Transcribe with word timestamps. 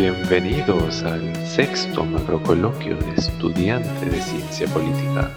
Bienvenidos 0.00 1.02
al 1.02 1.36
sexto 1.46 2.06
macrocoloquio 2.06 2.96
de 2.96 3.10
estudiante 3.16 4.06
de 4.06 4.18
ciencia 4.22 4.66
política. 4.68 5.30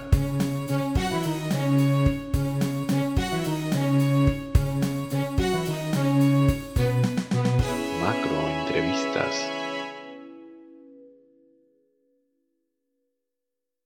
Macro 7.99 8.37
entrevistas. 8.61 9.51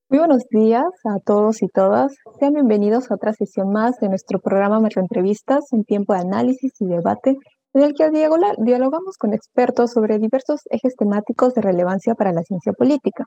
Muy 0.09 0.19
buenos 0.19 0.43
días 0.51 0.85
a 1.05 1.19
todos 1.25 1.63
y 1.63 1.69
todas. 1.69 2.15
Sean 2.39 2.53
bienvenidos 2.53 3.09
a 3.09 3.15
otra 3.15 3.33
sesión 3.33 3.71
más 3.71 3.97
de 3.99 4.09
nuestro 4.09 4.39
programa 4.39 4.79
Macroentrevistas, 4.79 5.71
un 5.71 5.85
tiempo 5.85 6.13
de 6.13 6.19
análisis 6.19 6.71
y 6.79 6.85
debate 6.85 7.35
en 7.77 7.83
el 7.83 7.93
que 7.93 8.09
dialogamos 8.09 9.17
con 9.19 9.35
expertos 9.35 9.91
sobre 9.91 10.17
diversos 10.17 10.61
ejes 10.71 10.95
temáticos 10.95 11.53
de 11.53 11.61
relevancia 11.61 12.15
para 12.15 12.31
la 12.31 12.41
ciencia 12.41 12.73
política. 12.73 13.25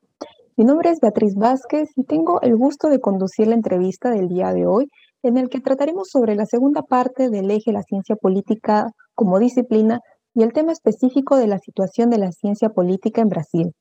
Mi 0.57 0.65
nombre 0.65 0.91
es 0.91 0.99
Beatriz 0.99 1.37
Vázquez 1.37 1.89
y 1.95 2.03
tengo 2.03 2.41
el 2.41 2.57
gusto 2.57 2.89
de 2.89 2.99
conducir 2.99 3.47
la 3.47 3.55
entrevista 3.55 4.11
del 4.11 4.27
día 4.27 4.53
de 4.53 4.67
hoy, 4.67 4.89
en 5.23 5.39
el 5.39 5.51
que 5.51 5.61
trataremos 5.61 6.09
sobre 6.09 6.35
la 6.35 6.47
segunda 6.47 6.83
parte 6.83 7.31
del 7.31 7.49
eje 7.49 7.71
la 7.71 7.85
ciencia 7.85 8.17
política 8.17 8.91
como 9.15 9.39
disciplina 9.39 10.01
y 10.35 10.43
el 10.43 10.53
tema 10.53 10.73
específico 10.73 11.37
de 11.37 11.47
la 11.47 11.59
situación 11.59 12.11
de 12.11 12.19
la 12.19 12.33
ciencia 12.33 12.71
política 12.71 13.21
en 13.21 13.29
Brasil. 13.29 13.73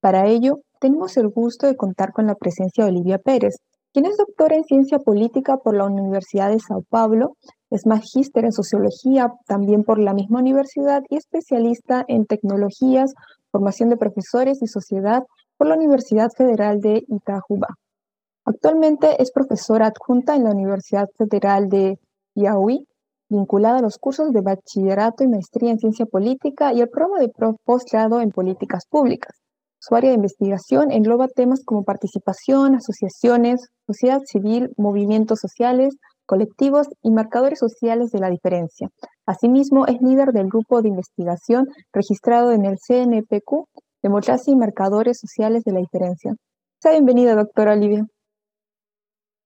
Para 0.00 0.26
ello, 0.26 0.60
tenemos 0.80 1.18
el 1.18 1.28
gusto 1.28 1.66
de 1.66 1.76
contar 1.76 2.12
con 2.12 2.26
la 2.26 2.34
presencia 2.34 2.84
de 2.84 2.90
Olivia 2.92 3.18
Pérez, 3.18 3.56
quien 3.92 4.06
es 4.06 4.16
doctora 4.16 4.56
en 4.56 4.64
ciencia 4.64 4.98
política 4.98 5.58
por 5.58 5.76
la 5.76 5.84
Universidad 5.84 6.48
de 6.48 6.58
Sao 6.60 6.82
Paulo, 6.88 7.36
es 7.74 7.86
magíster 7.86 8.44
en 8.44 8.52
sociología 8.52 9.32
también 9.46 9.82
por 9.82 9.98
la 9.98 10.14
misma 10.14 10.38
universidad 10.38 11.02
y 11.10 11.16
especialista 11.16 12.04
en 12.06 12.24
tecnologías, 12.24 13.14
formación 13.50 13.88
de 13.88 13.96
profesores 13.96 14.62
y 14.62 14.68
sociedad 14.68 15.24
por 15.56 15.66
la 15.66 15.74
Universidad 15.74 16.30
Federal 16.36 16.80
de 16.80 17.02
Itajuba. 17.08 17.66
Actualmente 18.44 19.20
es 19.20 19.32
profesora 19.32 19.88
adjunta 19.88 20.36
en 20.36 20.44
la 20.44 20.50
Universidad 20.50 21.08
Federal 21.18 21.68
de 21.68 21.98
Piauí, 22.34 22.86
vinculada 23.28 23.78
a 23.78 23.82
los 23.82 23.98
cursos 23.98 24.32
de 24.32 24.40
bachillerato 24.40 25.24
y 25.24 25.28
maestría 25.28 25.72
en 25.72 25.78
ciencia 25.78 26.06
política 26.06 26.72
y 26.72 26.80
el 26.80 26.88
programa 26.88 27.18
de 27.18 27.32
postgrado 27.64 28.20
en 28.20 28.30
políticas 28.30 28.86
públicas. 28.88 29.34
Su 29.80 29.96
área 29.96 30.10
de 30.10 30.16
investigación 30.16 30.92
engloba 30.92 31.26
temas 31.26 31.64
como 31.64 31.82
participación, 31.82 32.76
asociaciones, 32.76 33.66
sociedad 33.86 34.20
civil, 34.24 34.70
movimientos 34.76 35.40
sociales, 35.40 35.96
colectivos 36.26 36.88
y 37.02 37.10
marcadores 37.10 37.58
sociales 37.58 38.10
de 38.10 38.20
la 38.20 38.30
diferencia. 38.30 38.90
Asimismo, 39.26 39.86
es 39.86 40.00
líder 40.00 40.32
del 40.32 40.48
grupo 40.48 40.82
de 40.82 40.88
investigación 40.88 41.68
registrado 41.92 42.52
en 42.52 42.64
el 42.64 42.78
CNPq, 42.78 43.68
Democracia 44.02 44.52
y 44.52 44.56
Marcadores 44.56 45.18
Sociales 45.18 45.64
de 45.64 45.72
la 45.72 45.80
Diferencia. 45.80 46.34
Sea 46.80 46.92
bienvenida, 46.92 47.34
doctora 47.34 47.72
Olivia. 47.72 48.06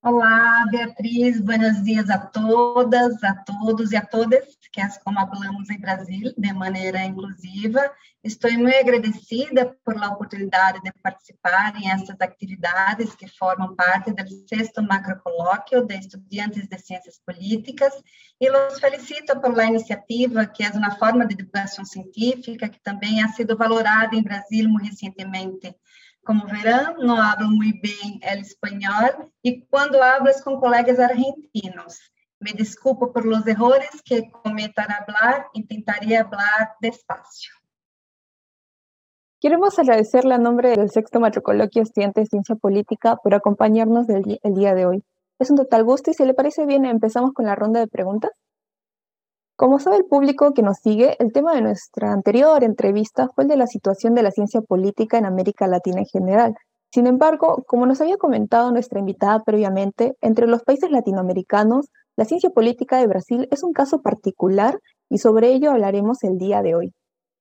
Olá, 0.00 0.64
Beatriz, 0.70 1.40
buenos 1.40 1.82
dias 1.82 2.08
a 2.08 2.18
todas, 2.18 3.20
a 3.24 3.34
todos 3.34 3.90
e 3.90 3.96
a 3.96 4.06
todas, 4.06 4.56
que 4.72 4.80
é 4.80 4.88
como 5.04 5.18
falamos 5.26 5.68
em 5.70 5.80
Brasil, 5.80 6.32
de 6.38 6.52
maneira 6.52 7.02
inclusiva. 7.04 7.80
Estou 8.22 8.52
muito 8.52 8.76
agradecida 8.76 9.76
por 9.84 10.00
a 10.00 10.10
oportunidade 10.10 10.80
de 10.82 10.92
participar 11.02 11.74
em 11.76 11.90
essas 11.90 12.16
atividades 12.20 13.12
que 13.16 13.26
formam 13.26 13.74
parte 13.74 14.12
do 14.12 14.46
sexto 14.48 14.80
macrocolóquio 14.84 15.84
de 15.84 15.98
estudantes 15.98 16.68
de 16.68 16.78
ciências 16.78 17.20
políticas 17.26 17.92
e 18.40 18.48
os 18.48 18.78
felicito 18.78 19.40
por 19.40 19.58
a 19.58 19.64
iniciativa, 19.64 20.46
que 20.46 20.62
é 20.62 20.70
uma 20.70 20.94
forma 20.96 21.26
de 21.26 21.34
divulgação 21.34 21.84
científica 21.84 22.68
que 22.68 22.80
também 22.80 23.20
ha 23.20 23.28
sido 23.30 23.56
valorada 23.56 24.14
em 24.14 24.22
Brasil 24.22 24.68
muito 24.68 24.84
recentemente 24.84 25.74
como 26.28 26.46
verão, 26.46 26.98
não 26.98 27.16
hablo 27.16 27.48
muito 27.48 27.80
bem 27.80 28.20
el 28.22 28.42
espanhol 28.42 29.32
e 29.42 29.62
quando 29.62 30.02
hablo 30.02 30.30
com 30.44 30.60
colegas 30.60 31.00
argentinos. 31.00 31.96
Me 32.38 32.52
desculpo 32.52 33.10
por 33.14 33.24
los 33.24 33.46
errores 33.46 34.02
que 34.04 34.30
cometo 34.30 34.82
al 34.82 34.90
hablar 34.90 35.46
y 35.54 35.66
tentaré 35.66 36.18
hablar 36.18 36.74
despacio. 36.82 37.54
Queremos 39.40 39.78
agradecerle 39.78 40.34
a 40.34 40.38
nombre 40.38 40.76
del 40.76 40.90
sexto 40.90 41.18
matricoloquio 41.18 41.80
estudiante 41.80 42.20
de 42.20 42.26
Ciencia 42.26 42.56
Política 42.56 43.16
por 43.16 43.34
acompañarnos 43.34 44.06
el 44.10 44.54
día 44.54 44.74
de 44.74 44.84
hoy. 44.84 45.04
Es 45.38 45.48
un 45.50 45.56
total 45.56 45.82
gusto 45.84 46.10
y 46.10 46.14
si 46.14 46.26
le 46.26 46.34
parece 46.34 46.66
bien 46.66 46.84
empezamos 46.84 47.32
con 47.32 47.46
la 47.46 47.54
ronda 47.54 47.80
de 47.80 47.86
preguntas. 47.86 48.32
Como 49.58 49.80
sabe 49.80 49.96
el 49.96 50.04
público 50.04 50.52
que 50.54 50.62
nos 50.62 50.78
sigue, 50.78 51.16
el 51.18 51.32
tema 51.32 51.52
de 51.52 51.62
nuestra 51.62 52.12
anterior 52.12 52.62
entrevista 52.62 53.28
fue 53.34 53.42
el 53.42 53.48
de 53.48 53.56
la 53.56 53.66
situación 53.66 54.14
de 54.14 54.22
la 54.22 54.30
ciencia 54.30 54.60
política 54.60 55.18
en 55.18 55.26
América 55.26 55.66
Latina 55.66 55.98
en 55.98 56.06
general. 56.06 56.54
Sin 56.92 57.08
embargo, 57.08 57.64
como 57.66 57.84
nos 57.84 58.00
había 58.00 58.18
comentado 58.18 58.70
nuestra 58.70 59.00
invitada 59.00 59.42
previamente, 59.42 60.12
entre 60.20 60.46
los 60.46 60.62
países 60.62 60.92
latinoamericanos, 60.92 61.88
la 62.16 62.24
ciencia 62.24 62.50
política 62.50 62.98
de 62.98 63.08
Brasil 63.08 63.48
es 63.50 63.64
un 63.64 63.72
caso 63.72 64.00
particular 64.00 64.78
y 65.10 65.18
sobre 65.18 65.52
ello 65.52 65.72
hablaremos 65.72 66.22
el 66.22 66.38
día 66.38 66.62
de 66.62 66.76
hoy. 66.76 66.92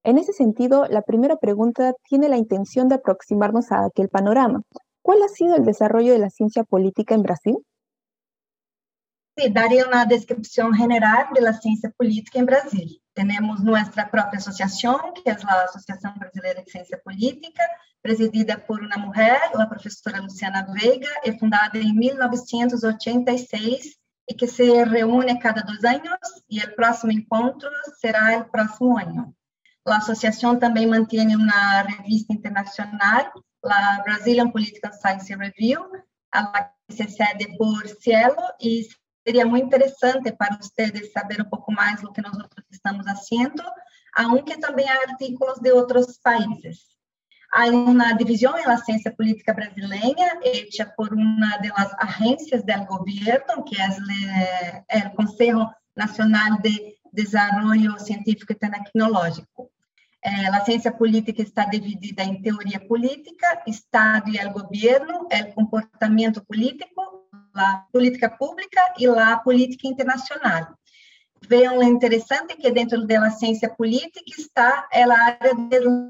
En 0.04 0.18
ese 0.18 0.34
sentido, 0.34 0.88
la 0.90 1.04
primera 1.04 1.36
pregunta 1.36 1.94
tiene 2.10 2.30
la 2.30 2.38
intención 2.38 2.88
de 2.88 2.96
aproximarnos 2.96 3.72
a 3.72 3.86
aquel 3.86 4.10
panorama. 4.10 4.64
¿Cuál 5.04 5.22
ha 5.22 5.28
sido 5.28 5.56
el 5.56 5.66
desarrollo 5.66 6.14
de 6.14 6.20
la 6.20 6.32
ciencia 6.32 6.64
política 6.64 7.14
en 7.14 7.22
Brasil? 7.22 7.58
Sí, 9.38 9.50
daría 9.52 9.86
una 9.86 10.06
descripción 10.06 10.74
general 10.74 11.28
de 11.36 11.42
la 11.42 11.54
ciencia 11.54 11.92
política 11.92 12.40
en 12.40 12.48
Brasil. 12.48 13.04
Tenemos 13.14 13.60
nuestra 13.60 14.10
propia 14.10 14.40
asociación, 14.40 15.00
que 15.14 15.30
es 15.30 15.44
la 15.44 15.62
Asociación 15.62 16.16
Brasileira 16.18 16.62
de 16.62 16.72
Ciencia 16.72 17.00
Política, 17.04 17.62
presidida 18.02 18.66
por 18.66 18.82
una 18.82 18.98
mujer, 18.98 19.38
la 19.54 19.70
profesora 19.70 20.22
Luciana 20.22 20.66
Veiga, 20.74 21.10
y 21.24 21.34
fundada 21.34 21.70
en 21.74 21.96
1986 21.96 24.00
y 24.26 24.36
que 24.36 24.48
se 24.48 24.84
reúne 24.86 25.38
cada 25.38 25.62
dos 25.62 25.86
años 25.86 26.18
y 26.48 26.60
el 26.60 26.74
próximo 26.74 27.14
encuentro 27.14 27.70
será 28.02 28.34
el 28.34 28.48
próximo 28.48 28.98
año. 28.98 29.36
La 29.86 29.98
asociación 29.98 30.60
también 30.60 30.90
mantiene 30.90 31.36
una 31.36 31.84
revista 31.84 32.34
internacional, 32.34 33.30
la 33.62 34.02
Brazilian 34.04 34.52
Political 34.52 34.94
Science 34.94 35.36
Review, 35.36 35.86
a 36.32 36.74
que 36.88 36.96
se 36.96 37.08
cede 37.08 37.56
por 37.60 37.88
Cielo 37.88 38.42
y 38.60 38.90
seria 39.28 39.46
muito 39.46 39.66
interessante 39.66 40.32
para 40.32 40.58
vocês 40.58 41.12
saber 41.12 41.42
um 41.42 41.50
pouco 41.50 41.70
mais 41.70 42.00
do 42.00 42.14
que 42.14 42.22
nós 42.22 42.32
estamos 42.72 43.06
fazendo, 43.06 43.62
aunque 44.16 44.58
também 44.58 44.88
há 44.88 45.02
artículos 45.02 45.60
de 45.60 45.70
outros 45.70 46.18
países. 46.18 46.96
Há 47.52 47.66
uma 47.66 48.14
divisão 48.14 48.54
na 48.54 48.78
ciência 48.78 49.12
política 49.12 49.54
brasileira, 49.54 50.40
hecha 50.44 50.86
por 50.96 51.14
uma 51.14 51.58
das 51.58 51.94
agências 52.00 52.64
do 52.64 52.86
governo, 52.86 53.66
que 53.66 53.76
é 54.88 55.08
o 55.08 55.12
Conselho 55.12 55.70
Nacional 55.94 56.62
de 56.62 56.96
Desenvolvimento 57.12 58.00
Científico 58.00 58.54
e 58.54 58.56
Tecnológico. 58.56 59.70
Eh, 60.24 60.48
a 60.48 60.64
ciência 60.64 60.92
política 60.92 61.42
está 61.42 61.66
dividida 61.66 62.24
em 62.24 62.42
teoria 62.42 62.80
política, 62.80 63.62
Estado 63.68 64.30
e 64.30 64.40
o 64.46 64.54
governo, 64.54 65.28
o 65.28 65.54
comportamento 65.54 66.42
político 66.46 67.07
la 67.58 67.88
política 67.92 68.30
pública 68.30 68.94
e 69.00 69.08
la 69.08 69.42
política 69.44 69.88
internacional. 69.88 70.78
Vean 71.50 71.76
lo 71.76 71.84
interessante 71.84 72.56
que 72.56 72.72
dentro 72.72 73.06
da 73.06 73.32
ciência 73.32 73.70
política 73.70 74.32
está 74.38 74.88
a 74.92 75.20
área 75.32 75.54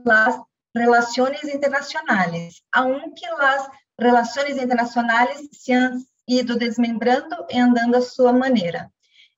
das 0.04 0.36
relações 0.76 1.44
internacionais, 1.46 2.62
aunque 2.74 3.26
as 3.26 3.70
relações 4.00 4.58
internacionais 4.58 5.48
se 5.52 5.72
han 5.74 6.04
ido 6.28 6.58
desmembrando 6.58 7.36
e 7.50 7.58
andando 7.60 7.96
a 7.96 8.02
sua 8.02 8.34
maneira. 8.34 8.92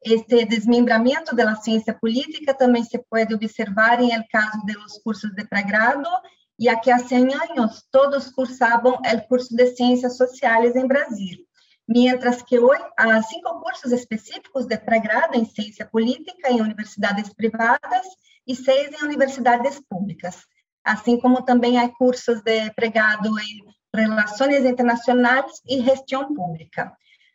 Este 0.03 0.45
desmembramento 0.45 1.35
da 1.35 1.55
ciência 1.55 1.93
política 1.93 2.53
também 2.53 2.83
se 2.83 2.97
pode 3.09 3.33
observar 3.33 4.01
em 4.01 4.11
el 4.13 4.25
caso 4.31 4.65
de 4.65 4.73
los 4.73 4.97
cursos 5.03 5.31
de 5.35 5.45
pregrado, 5.45 6.09
e 6.57 6.67
aqui 6.67 6.89
há 6.91 6.99
100 6.99 7.33
anos 7.35 7.83
todos 7.91 8.31
cursavam 8.31 8.93
o 8.93 9.27
curso 9.27 9.55
de 9.55 9.67
Ciências 9.75 10.17
Sociais 10.17 10.75
em 10.75 10.87
Brasil 10.87 11.48
mientras 11.89 12.43
que 12.43 12.59
hoje 12.59 12.83
há 12.95 13.19
cinco 13.23 13.59
cursos 13.61 13.91
específicos 13.91 14.67
de 14.67 14.77
pré-grado 14.77 15.35
em 15.35 15.43
ciência 15.43 15.87
política 15.87 16.51
em 16.51 16.61
universidades 16.61 17.33
privadas 17.33 18.05
e 18.45 18.55
seis 18.55 18.91
em 18.93 19.03
universidades 19.03 19.81
públicas, 19.89 20.45
assim 20.83 21.19
como 21.19 21.41
também 21.41 21.79
há 21.79 21.89
cursos 21.89 22.43
de 22.43 22.71
pré-grado 22.75 23.29
em 23.39 23.65
relações 23.93 24.63
internacionais 24.63 25.51
e 25.67 25.81
gestão 25.81 26.31
pública. 26.35 26.93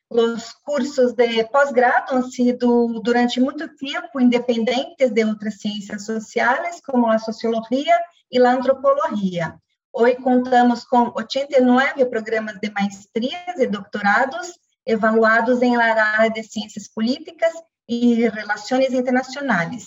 Os 0.09 0.53
cursos 0.65 1.15
de 1.15 1.43
pós-grado 1.49 2.15
han 2.15 2.23
sido 2.23 3.01
durante 3.03 3.41
muito 3.41 3.67
tempo 3.75 4.21
independentes 4.21 5.11
de 5.11 5.25
outras 5.25 5.59
ciências 5.59 6.07
sociais, 6.07 6.81
como 6.81 7.09
a 7.09 7.19
sociologia 7.19 7.99
e 8.31 8.39
a 8.39 8.53
antropologia. 8.53 9.59
Hoje 9.97 10.17
contamos 10.17 10.85
com 10.85 11.13
89 11.15 12.07
programas 12.07 12.59
de 12.59 12.69
maestrias 12.73 13.57
e 13.59 13.67
doutorados 13.69 14.59
evaluados 14.85 15.63
em 15.63 15.77
área 15.77 16.29
de 16.31 16.43
ciências 16.43 16.89
políticas 16.89 17.53
e 17.89 18.29
relações 18.29 18.93
internacionais. 18.93 19.87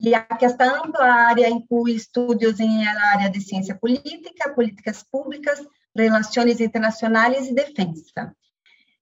E 0.00 0.12
esta 0.12 0.64
ampla 0.64 1.04
área 1.04 1.48
inclui 1.48 1.92
estudos 1.92 2.58
em 2.58 2.84
área 2.84 3.30
de 3.30 3.40
ciência 3.40 3.76
política, 3.76 4.52
políticas 4.52 5.04
públicas, 5.04 5.64
relações 5.96 6.60
internacionais 6.60 7.48
e 7.48 7.54
defesa. 7.54 8.34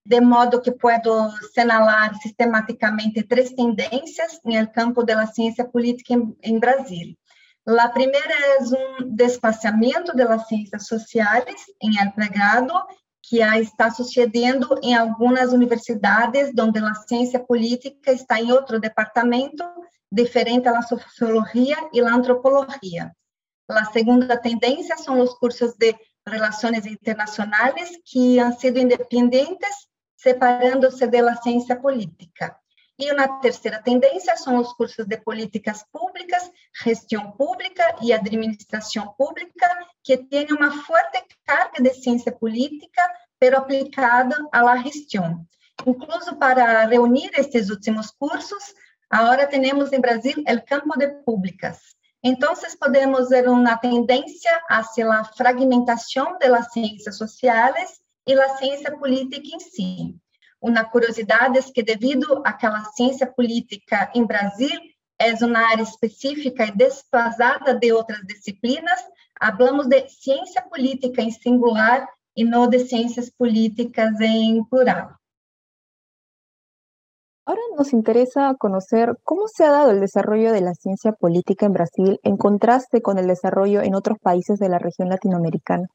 De 0.05 0.21
modo 0.21 0.61
que 0.61 0.71
puedo 0.71 1.31
señalar 1.55 2.15
sistemáticamente 2.17 3.23
três 3.23 3.53
tendências 3.53 4.39
no 4.45 4.71
campo 4.71 5.03
da 5.03 5.27
ciência 5.27 5.65
política 5.65 6.13
em 6.43 6.59
Brasil. 6.59 7.17
A 7.67 7.89
primeira 7.89 8.33
é 8.33 8.59
um 8.61 9.15
despaciamento 9.17 10.15
das 10.15 10.47
ciências 10.47 10.87
sociais 10.87 11.57
em 11.83 11.99
el 11.99 12.13
pregrado, 12.13 12.73
que 13.21 13.41
está 13.41 13.91
sucedendo 13.91 14.79
em 14.85 14.95
algumas 14.95 15.53
universidades, 15.53 16.53
onde 16.57 16.79
a 16.79 16.95
ciência 16.95 17.41
política 17.41 18.13
está 18.13 18.41
em 18.41 18.53
outro 18.53 18.79
departamento, 18.79 19.65
diferente 20.13 20.69
à 20.69 20.81
sociologia 20.81 21.77
e 21.93 22.01
à 22.01 22.15
antropologia. 22.15 23.13
A 23.69 23.85
segunda 23.87 24.41
tendência 24.41 24.97
são 24.97 25.19
os 25.19 25.35
cursos 25.35 25.75
de 25.75 25.93
relações 26.25 26.87
internacionais, 26.87 27.91
que 28.05 28.39
han 28.39 28.53
sido 28.53 28.79
independentes, 28.79 29.89
separando-se 30.17 31.05
da 31.09 31.35
ciência 31.35 31.75
política. 31.75 32.57
E 32.99 33.13
uma 33.13 33.41
terceira 33.41 33.83
tendência 33.83 34.37
são 34.37 34.57
os 34.57 34.73
cursos 34.73 35.07
de 35.07 35.19
políticas 35.19 35.85
públicas, 35.93 36.51
gestão 36.83 37.31
pública 37.33 37.97
e 38.01 38.13
administração 38.13 39.15
pública, 39.19 39.69
que 40.03 40.17
têm 40.17 40.47
uma 40.51 40.71
forte 40.83 41.23
carga 41.45 41.83
de 41.83 41.93
ciência 41.93 42.33
política, 42.33 43.03
pero 43.39 43.59
aplicada 43.59 44.35
à 44.51 44.77
gestão. 44.79 45.47
Incluso 45.85 46.37
para 46.37 46.87
reunir 46.87 47.31
estes 47.35 47.69
últimos 47.69 48.11
cursos, 48.13 48.75
agora 49.11 49.47
temos 49.47 49.93
em 49.93 50.01
Brasil 50.01 50.37
o 50.39 50.65
campo 50.65 50.99
de 50.99 51.09
públicas. 51.23 51.79
Então, 52.25 52.55
podemos 52.81 53.29
ver 53.29 53.47
uma 53.49 53.77
tendência 53.77 54.51
hacia 54.69 55.07
a 55.09 55.25
fragmentação 55.25 56.39
das 56.39 56.73
ciências 56.73 57.17
sociais 57.19 58.01
e 58.27 58.35
da 58.35 58.57
ciência 58.57 58.91
política 58.97 59.49
em 59.55 59.61
si. 59.61 60.17
Uma 60.61 60.85
curiosidade 60.85 61.59
é 61.59 61.63
que, 61.63 61.83
devido 61.83 62.43
àquela 62.45 62.85
ciência 62.85 63.27
política 63.27 64.11
em 64.15 64.25
Brasil, 64.25 64.81
é 65.19 65.33
uma 65.45 65.61
área 65.71 65.83
específica 65.83 66.67
e 66.67 66.77
desplazada 66.77 67.75
de 67.75 67.93
outras 67.93 68.21
disciplinas, 68.27 69.01
falamos 69.39 69.87
de 69.87 70.09
ciência 70.09 70.63
política 70.63 71.23
em 71.23 71.31
singular 71.31 72.07
e 72.37 72.45
não 72.45 72.69
de 72.69 72.81
ciências 72.81 73.31
políticas 73.31 74.21
em 74.21 74.63
plural. 74.65 75.15
Ahora 77.47 77.61
nos 77.77 77.93
interesa 77.93 78.55
conocer 78.59 79.15
cómo 79.23 79.47
se 79.47 79.65
ha 79.65 79.71
dado 79.71 79.93
el 79.93 80.01
desarrollo 80.01 80.53
de 80.53 80.61
la 80.61 80.75
ciencia 80.75 81.13
política 81.13 81.65
en 81.67 81.73
Brasil 81.73 82.19
en 82.25 82.37
contraste 82.37 83.01
con 83.01 83.19
el 83.19 83.29
desarrollo 83.29 83.83
en 83.83 83.95
otros 83.95 84.19
países 84.19 84.59
de 84.59 84.69
la 84.69 84.81
región 84.81 85.09
latinoamericana. 85.09 85.87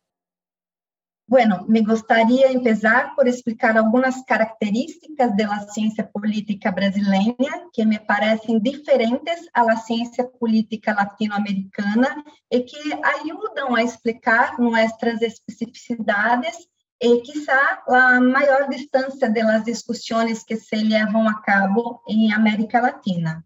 Bueno, 1.31 1.63
me 1.65 1.79
gustaría 1.79 2.51
empezar 2.51 3.15
por 3.15 3.25
explicar 3.25 3.77
algunas 3.77 4.21
características 4.25 5.33
de 5.37 5.45
la 5.45 5.61
ciencia 5.61 6.05
política 6.11 6.71
brasileña 6.71 7.69
que 7.71 7.85
me 7.85 8.01
parecen 8.01 8.61
diferentes 8.61 9.47
a 9.53 9.63
la 9.63 9.77
ciencia 9.77 10.29
política 10.29 10.93
latinoamericana 10.93 12.21
y 12.49 12.65
que 12.65 12.77
ayudan 13.15 13.73
a 13.77 13.81
explicar 13.81 14.59
nuestras 14.59 15.21
especificidades 15.21 16.67
e 16.99 17.21
quizá 17.21 17.81
a 17.87 18.19
maior 18.19 18.67
distância 18.67 19.29
das 19.29 19.63
discussões 19.63 20.43
que 20.43 20.57
se 20.57 20.83
levam 20.83 21.29
a 21.29 21.41
cabo 21.41 22.03
em 22.09 22.33
América 22.33 22.81
Latina. 22.81 23.41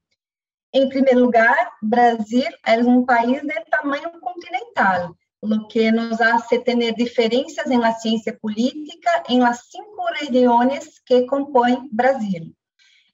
Em 0.73 0.89
primeiro 0.89 1.19
lugar, 1.19 1.71
Brasil 1.83 2.49
é 2.65 2.79
um 2.79 3.05
país 3.05 3.43
de 3.43 3.65
tamanho 3.69 4.11
continental, 4.19 5.15
lo 5.45 5.67
que 5.67 5.91
nos 5.91 6.19
hace 6.19 6.59
tener 6.59 6.95
diferencias 6.95 7.67
en 7.67 7.81
la 7.81 7.93
ciencia 7.93 8.37
política 8.37 9.23
en 9.29 9.41
las 9.41 9.67
cinco 9.69 10.05
regiones 10.19 10.99
que 11.05 11.25
compõem 11.25 11.87
Brasil. 11.91 12.55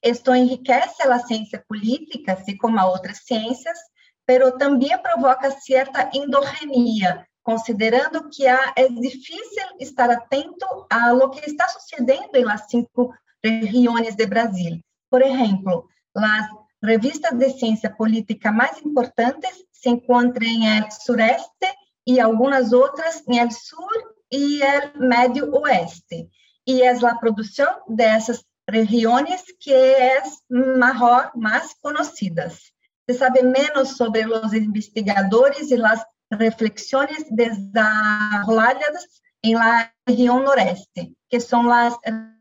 Esto 0.02 0.34
enriquece 0.34 1.04
a 1.04 1.20
ciência 1.20 1.64
política, 1.68 2.34
assim 2.34 2.58
como 2.58 2.80
a 2.80 2.88
outras 2.88 3.20
ciências, 3.20 3.78
pero 4.26 4.58
também 4.58 4.98
provoca 5.02 5.52
certa 5.52 6.10
endogenia, 6.14 7.28
considerando 7.44 8.30
que 8.30 8.48
é 8.48 8.88
difícil 8.90 9.64
estar 9.80 10.10
atento 10.10 10.66
a 10.90 11.12
lo 11.12 11.30
que 11.30 11.48
está 11.48 11.68
sucedendo 11.68 12.36
em 12.36 12.44
las 12.44 12.68
cinco 12.68 13.14
regiões 13.44 14.16
de 14.16 14.26
Brasil. 14.26 14.80
Por 15.10 15.22
exemplo, 15.22 15.88
as 16.16 16.48
revistas 16.84 17.38
de 17.38 17.50
ciência 17.52 17.90
política 17.90 18.52
mais 18.52 18.82
importantes 18.84 19.64
se 19.72 19.90
encontram 19.90 20.48
em 20.48 20.90
sureste 20.92 21.68
e 22.08 22.20
algumas 22.20 22.74
outras 22.74 23.24
no 23.28 23.52
sul 23.52 23.90
e 24.32 24.62
o 24.64 25.00
médio 25.00 25.54
oeste. 25.56 26.30
E 26.68 26.82
é 26.82 26.92
a 26.92 27.16
produção 27.16 27.82
dessas 27.90 28.44
regiões 28.70 29.44
que 29.60 29.74
é 29.74 30.22
maior, 30.50 31.32
mais 31.36 31.74
conhecidas. 31.82 32.72
Se 33.10 33.18
sabe 33.18 33.42
menos 33.42 33.98
sobre 33.98 34.26
os 34.26 34.54
investigadores 34.54 35.70
e 35.72 35.84
as 35.84 36.06
reflexões 36.32 37.26
desarrolladas 37.30 39.04
em 39.44 39.56
la 39.56 39.92
região 40.08 40.42
noreste, 40.44 41.14
que 41.30 41.40
são 41.40 41.70
as 41.72 41.98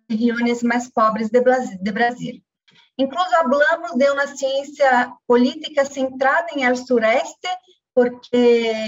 regiões 0.08 0.62
mais 0.62 0.88
pobres 0.88 1.30
de 1.30 1.40
Brasil. 1.92 2.40
Incluso 2.98 3.30
falamos 3.30 3.92
de 3.96 4.10
uma 4.10 4.26
ciência 4.26 5.12
política 5.26 5.84
centrada 5.84 6.48
em 6.54 6.64
el 6.64 6.76
sureste 6.76 7.48
porque 7.94 8.82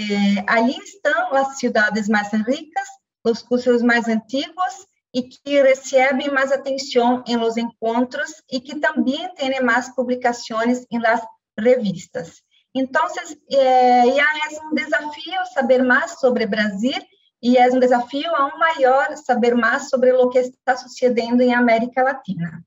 ali 0.47 0.77
estão 0.77 1.33
as 1.35 1.57
cidades 1.57 2.07
mais 2.07 2.31
ricas, 2.31 2.87
os 3.23 3.41
cursos 3.41 3.81
mais 3.81 4.07
antigos 4.07 4.87
e 5.13 5.23
que 5.23 5.61
recebem 5.61 6.31
mais 6.31 6.51
atenção 6.51 7.23
em 7.27 7.37
los 7.37 7.55
encontros 7.55 8.31
e 8.51 8.59
que 8.59 8.79
também 8.79 9.33
têm 9.35 9.61
mais 9.61 9.93
publicações 9.93 10.85
em 10.91 10.99
las 10.99 11.21
revistas. 11.57 12.41
Então, 12.75 13.05
é, 13.51 14.07
é 14.07 14.63
um 14.63 14.73
desafio 14.73 15.45
saber 15.53 15.83
mais 15.83 16.19
sobre 16.19 16.47
Brasil 16.47 16.99
e 17.41 17.57
é 17.57 17.67
um 17.67 17.79
desafio 17.79 18.33
aún 18.35 18.57
maior 18.57 19.15
saber 19.17 19.53
mais 19.53 19.89
sobre 19.89 20.11
o 20.13 20.29
que 20.29 20.39
está 20.39 20.75
sucedendo 20.75 21.41
em 21.41 21.53
América 21.53 22.01
Latina. 22.01 22.63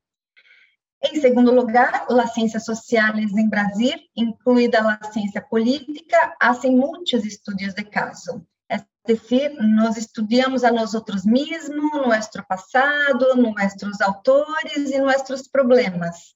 Em 1.03 1.21
segundo 1.21 1.53
lugar, 1.53 2.07
as 2.09 2.33
ciências 2.33 2.65
sociais 2.65 3.31
em 3.31 3.47
Brasil, 3.47 3.93
incluída 4.15 4.79
a 4.79 5.11
ciência 5.11 5.41
política, 5.41 6.35
hacen 6.39 6.75
muitos 6.75 7.23
estudos 7.23 7.73
de 7.75 7.83
caso. 7.83 8.45
É 8.69 8.81
decir, 9.05 9.55
nós 9.59 9.95
estudamos 9.95 10.63
a 10.63 10.71
nós 10.71 10.95
outros 10.95 11.23
mesmos, 11.23 11.91
nosso 11.93 12.43
passado, 12.47 13.35
nossos 13.35 14.01
autores 14.01 14.91
e 14.91 14.99
nossos 14.99 15.47
problemas. 15.47 16.35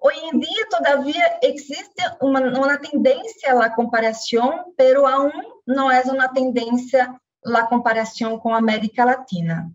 Hoje 0.00 0.20
em 0.32 0.38
dia, 0.40 0.68
todavia, 0.68 1.38
existe 1.40 2.02
uma, 2.20 2.40
uma 2.40 2.76
tendência 2.76 3.52
à 3.52 3.70
comparação, 3.70 4.74
pero 4.76 5.06
aún 5.06 5.30
não 5.64 5.88
é 5.88 6.02
uma 6.02 6.28
tendência 6.28 7.14
à 7.46 7.62
comparação 7.68 8.36
com 8.40 8.52
a 8.52 8.58
América 8.58 9.04
Latina. 9.04 9.72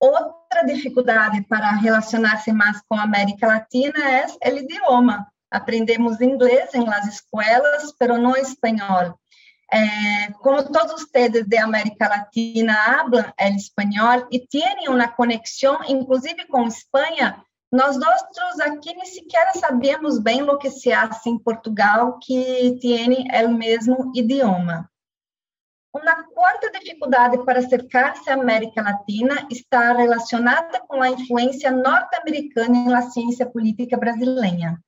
Outra 0.00 0.64
dificuldade 0.64 1.42
para 1.42 1.72
relacionar-se 1.72 2.52
mais 2.52 2.80
com 2.88 2.94
a 2.94 3.02
América 3.02 3.46
Latina 3.46 3.98
é 4.40 4.52
o 4.52 4.56
idioma. 4.56 5.26
Aprendemos 5.50 6.20
inglês 6.20 6.72
em 6.74 6.84
las 6.84 7.06
escolas, 7.06 7.92
pero 7.98 8.18
não 8.18 8.36
espanhol. 8.36 9.18
É, 9.70 10.32
como 10.40 10.62
todos 10.62 11.02
vocês 11.02 11.46
de 11.46 11.58
América 11.58 12.08
Latina 12.08 12.72
hablam 12.72 13.32
el 13.38 13.54
espanhol 13.54 14.26
e 14.30 14.40
têm 14.46 14.88
uma 14.88 15.08
conexão, 15.08 15.80
inclusive 15.86 16.46
com 16.46 16.66
Espanha, 16.66 17.44
nós 17.70 17.96
outros 17.96 18.60
aqui 18.60 18.94
nem 18.94 19.04
sequer 19.04 19.52
sabemos 19.56 20.18
bem 20.18 20.42
o 20.42 20.56
que 20.56 20.70
se 20.70 20.90
hace 20.90 21.28
em 21.28 21.38
Portugal, 21.38 22.18
que 22.18 22.78
tem 22.80 23.28
o 23.44 23.50
mesmo 23.50 24.10
idioma. 24.14 24.90
Uma 26.00 26.22
quarta 26.22 26.70
dificuldade 26.70 27.44
para 27.44 27.58
acercar-se 27.58 28.30
à 28.30 28.34
América 28.34 28.80
Latina 28.80 29.48
está 29.50 29.92
relacionada 29.92 30.80
com 30.86 31.02
a 31.02 31.10
influência 31.10 31.72
norte-americana 31.72 32.84
na 32.84 33.02
ciência 33.10 33.44
política 33.44 33.96
brasileira. 33.96 34.78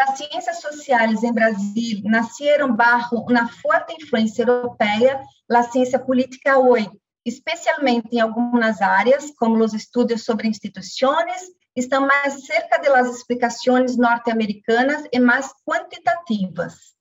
As 0.00 0.18
ciências 0.18 0.60
sociais 0.60 1.24
em 1.24 1.32
Brasil 1.32 2.00
nasceram 2.04 2.74
bajo 2.74 3.16
uma 3.16 3.48
forte 3.48 3.94
influência 4.00 4.44
europeia 4.44 5.20
na 5.48 5.64
ciência 5.64 5.98
política 5.98 6.58
hoje, 6.58 6.90
especialmente 7.24 8.08
em 8.12 8.20
algumas 8.20 8.80
áreas, 8.80 9.32
como 9.36 9.64
os 9.64 9.74
estudos 9.74 10.24
sobre 10.24 10.46
instituições, 10.46 11.42
estão 11.74 12.06
mais 12.06 12.46
cerca 12.46 12.78
das 12.78 13.16
explicações 13.16 13.96
norte-americanas 13.96 15.08
e 15.12 15.18
mais 15.18 15.52
quantitativas. 15.68 16.95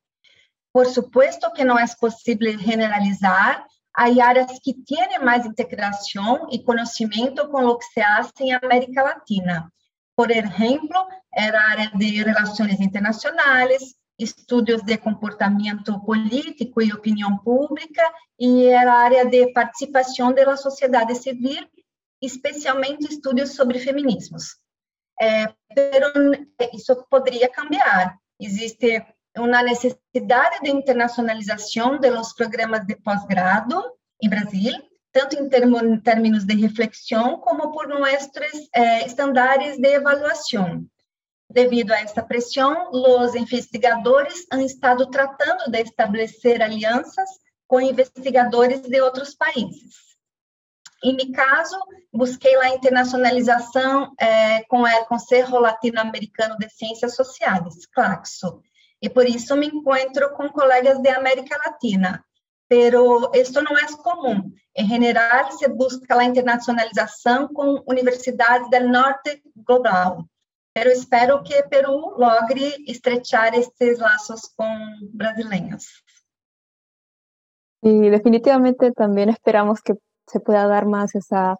Por 0.75 0.87
supuesto 0.87 1.49
que 1.53 1.63
não 1.63 1.79
é 1.79 1.85
possível 1.97 2.59
generalizar, 2.59 3.65
há 3.95 4.03
áreas 4.21 4.59
que 4.61 4.73
têm 4.73 5.17
mais 5.23 5.45
integração 5.45 6.49
e 6.51 6.61
conhecimento 6.61 7.47
com 7.47 7.65
o 7.65 7.77
que 7.77 7.85
se 7.85 8.01
faz 8.01 8.29
em 8.41 8.51
América 8.51 9.01
Latina. 9.01 9.71
Por 10.17 10.29
exemplo, 10.29 11.07
era 11.33 11.61
a 11.61 11.69
área 11.69 11.91
de 11.91 12.21
relações 12.21 12.81
internacionais, 12.81 13.95
estudos 14.19 14.81
de 14.81 14.97
comportamento 14.97 15.97
político 16.01 16.81
e 16.81 16.91
opinião 16.91 17.37
pública, 17.37 18.03
e 18.37 18.65
era 18.65 18.91
a 18.91 19.01
área 19.01 19.25
de 19.25 19.53
participação 19.53 20.33
da 20.33 20.57
sociedade 20.57 21.15
civil, 21.15 21.65
especialmente 22.21 23.13
estudos 23.13 23.55
sobre 23.55 23.79
feminismos. 23.79 24.57
É, 25.21 25.53
isso 26.73 27.01
poderia 27.09 27.47
cambiar. 27.47 28.19
Existe 28.37 29.14
uma 29.37 29.61
necessidade 29.61 30.59
de 30.61 30.69
internacionalização 30.69 31.99
dos 31.99 32.33
programas 32.33 32.85
de 32.85 32.95
pós-grado 32.95 33.83
em 34.21 34.29
Brasil, 34.29 34.73
tanto 35.11 35.35
em 35.35 35.49
termos 35.49 36.45
de 36.45 36.55
reflexão 36.55 37.37
como 37.39 37.71
por 37.71 37.87
nossos 37.87 38.69
eh, 38.73 39.05
estándares 39.05 39.77
de 39.77 39.95
avaliação. 39.95 40.85
Devido 41.49 41.91
a 41.91 41.99
esta 41.99 42.23
pressão, 42.23 42.89
os 42.91 43.35
investigadores 43.35 44.45
han 44.51 44.63
estado 44.63 45.09
tratando 45.09 45.69
de 45.69 45.81
estabelecer 45.81 46.61
alianças 46.61 47.29
com 47.67 47.79
investigadores 47.79 48.81
de 48.81 49.01
outros 49.01 49.35
países. 49.35 50.05
Em 51.03 51.15
meu 51.15 51.31
caso, 51.33 51.77
busquei 52.11 52.55
a 52.55 52.69
internacionalização 52.69 54.13
eh, 54.19 54.63
com 54.63 54.81
o 54.83 55.05
Conselho 55.05 55.59
Latino-Americano 55.59 56.57
de 56.57 56.67
Ciências 56.69 57.15
Sociais, 57.15 57.85
CLACSO, 57.93 58.61
e 59.05 59.09
por 59.09 59.27
isso 59.27 59.55
me 59.55 59.67
encontro 59.67 60.33
com 60.35 60.49
colegas 60.49 60.99
de 60.99 61.09
América 61.09 61.55
Latina. 61.63 62.25
Pero 62.67 63.29
esto 63.35 63.61
não 63.61 63.77
é 63.77 63.85
comum. 64.01 64.51
Em 64.75 64.87
geral, 64.99 65.51
se 65.51 65.67
busca 65.67 66.17
a 66.17 66.23
internacionalização 66.23 67.47
com 67.49 67.83
universidades 67.87 68.67
do 68.71 68.89
norte 68.89 69.43
global. 69.55 70.25
Pero 70.73 70.89
espero 70.89 71.43
que 71.43 71.61
Peru 71.69 72.15
logre 72.17 72.83
estrechar 72.87 73.53
estes 73.53 73.99
laços 73.99 74.51
com 74.57 74.67
brasileiros. 75.13 75.85
Y 77.83 78.09
definitivamente 78.09 78.91
también 78.91 79.29
esperamos 79.29 79.83
que 79.83 79.93
se 80.25 80.39
pueda 80.39 80.65
dar 80.65 80.87
más 80.87 81.13
esa 81.13 81.57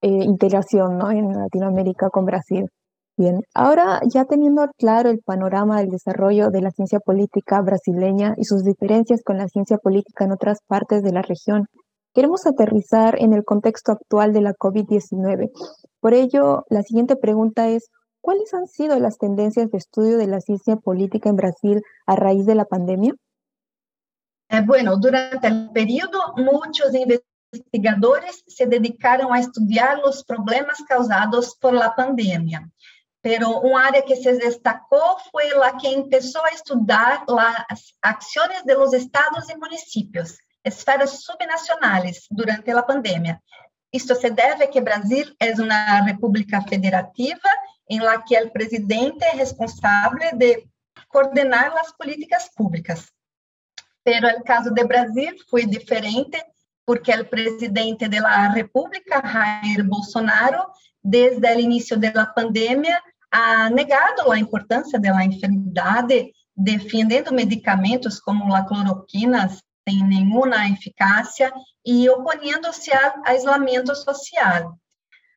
eh, 0.00 0.08
integración 0.08 0.98
en 1.12 1.34
Latinoamérica 1.34 2.08
con 2.08 2.24
Brasil. 2.24 2.70
Bien, 3.18 3.42
ahora 3.54 4.02
ya 4.06 4.26
teniendo 4.26 4.68
claro 4.76 5.08
el 5.08 5.20
panorama 5.20 5.78
del 5.78 5.88
desarrollo 5.88 6.50
de 6.50 6.60
la 6.60 6.70
ciencia 6.70 7.00
política 7.00 7.62
brasileña 7.62 8.34
y 8.36 8.44
sus 8.44 8.62
diferencias 8.62 9.22
con 9.24 9.38
la 9.38 9.48
ciencia 9.48 9.78
política 9.78 10.24
en 10.24 10.32
otras 10.32 10.58
partes 10.66 11.02
de 11.02 11.12
la 11.12 11.22
región, 11.22 11.66
queremos 12.12 12.46
aterrizar 12.46 13.16
en 13.18 13.32
el 13.32 13.42
contexto 13.42 13.92
actual 13.92 14.34
de 14.34 14.42
la 14.42 14.52
COVID-19. 14.52 15.50
Por 15.98 16.12
ello, 16.12 16.66
la 16.68 16.82
siguiente 16.82 17.16
pregunta 17.16 17.68
es, 17.68 17.88
¿cuáles 18.20 18.52
han 18.52 18.66
sido 18.66 18.98
las 18.98 19.16
tendencias 19.16 19.70
de 19.70 19.78
estudio 19.78 20.18
de 20.18 20.26
la 20.26 20.42
ciencia 20.42 20.76
política 20.76 21.30
en 21.30 21.36
Brasil 21.36 21.82
a 22.06 22.16
raíz 22.16 22.44
de 22.44 22.54
la 22.54 22.66
pandemia? 22.66 23.14
Eh, 24.50 24.60
bueno, 24.62 24.98
durante 24.98 25.46
el 25.46 25.70
periodo, 25.72 26.18
muchos 26.36 26.92
investigadores 26.94 28.44
se 28.46 28.66
dedicaron 28.66 29.32
a 29.32 29.40
estudiar 29.40 30.00
los 30.04 30.22
problemas 30.22 30.82
causados 30.86 31.56
por 31.58 31.72
la 31.72 31.94
pandemia. 31.94 32.70
Pero 33.26 33.58
uma 33.58 33.82
área 33.82 34.02
que 34.02 34.14
se 34.14 34.38
destacou 34.38 35.18
foi 35.32 35.50
a 35.60 35.72
que 35.72 35.92
começou 36.00 36.44
a 36.44 36.50
estudar 36.50 37.24
as 37.68 37.92
ações 38.00 38.62
de 38.62 38.72
los 38.72 38.92
estados 38.92 39.48
e 39.48 39.56
municípios, 39.56 40.38
esferas 40.64 41.24
subnacionais, 41.24 42.28
durante 42.30 42.70
a 42.70 42.80
pandemia. 42.84 43.42
Isto 43.92 44.14
se 44.14 44.30
deve 44.30 44.62
a 44.62 44.68
que 44.68 44.80
Brasil 44.80 45.26
é 45.40 45.52
uma 45.54 46.02
república 46.02 46.62
federativa 46.62 47.50
em 47.90 47.98
la 47.98 48.22
que 48.22 48.40
o 48.40 48.52
presidente 48.52 49.24
é 49.24 49.32
responsável 49.32 50.36
de 50.36 50.64
coordenar 51.08 51.76
as 51.78 51.90
políticas 51.96 52.48
públicas. 52.54 53.10
Pero 54.04 54.28
o 54.38 54.44
caso 54.44 54.70
de 54.72 54.84
Brasil 54.84 55.34
foi 55.50 55.66
diferente 55.66 56.40
porque 56.84 57.12
o 57.12 57.24
presidente 57.24 58.06
da 58.06 58.50
República, 58.50 59.20
Jair 59.20 59.84
Bolsonaro, 59.84 60.64
desde 61.02 61.56
o 61.56 61.60
início 61.60 61.98
da 61.98 62.24
pandemia, 62.24 63.02
ha 63.36 63.68
negado 63.68 64.32
a 64.32 64.38
importância 64.38 64.98
da 64.98 65.22
enfermidade, 65.22 66.32
defendendo 66.56 67.34
medicamentos 67.34 68.18
como 68.18 68.54
a 68.54 68.64
cloroquina 68.64 69.50
sem 69.86 70.02
nenhuma 70.02 70.68
eficácia 70.70 71.52
e 71.84 72.08
opondo-se 72.08 72.90
ao 72.92 73.34
isolamento 73.34 73.94
social. 73.94 74.74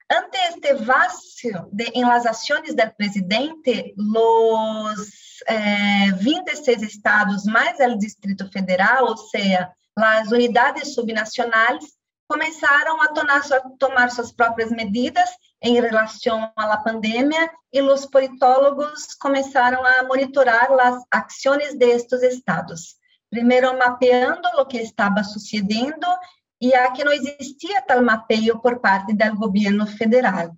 Ante 0.10 0.38
este 0.48 0.74
vacío 0.76 1.70
de, 1.74 1.92
en 1.94 2.08
las 2.08 2.26
acciones 2.26 2.74
del 2.74 2.92
presidente, 2.96 3.94
los 3.98 5.00
eh, 5.48 6.12
26 6.14 6.82
estados 6.82 7.44
mais 7.44 7.78
o 7.80 7.98
Distrito 7.98 8.50
Federal, 8.50 9.10
ou 9.10 9.18
seja, 9.18 9.70
as 9.98 10.32
unidades 10.32 10.96
subnacionais, 10.96 11.99
começaram 12.30 13.02
a 13.02 13.08
tomar, 13.80 14.12
suas 14.12 14.32
próprias 14.32 14.70
medidas 14.70 15.28
em 15.64 15.82
relação 15.82 16.52
à 16.56 16.78
pandemia 16.78 17.50
e 17.74 17.82
os 17.82 18.06
politólogos 18.06 19.16
começaram 19.20 19.84
a 19.84 20.04
monitorar 20.04 20.72
as 20.72 21.04
ações 21.12 21.76
destes 21.76 22.22
estados. 22.22 22.96
Primeiro, 23.32 23.76
mapeando 23.78 24.48
o 24.60 24.66
que 24.66 24.78
estava 24.78 25.24
sucedendo 25.24 26.06
e 26.62 26.74
aqui 26.76 27.04
não 27.04 27.12
existia 27.12 27.82
tal 27.82 28.04
mapeio 28.04 28.60
por 28.60 28.80
parte 28.80 29.12
do 29.14 29.36
governo 29.36 29.88
federal. 29.88 30.52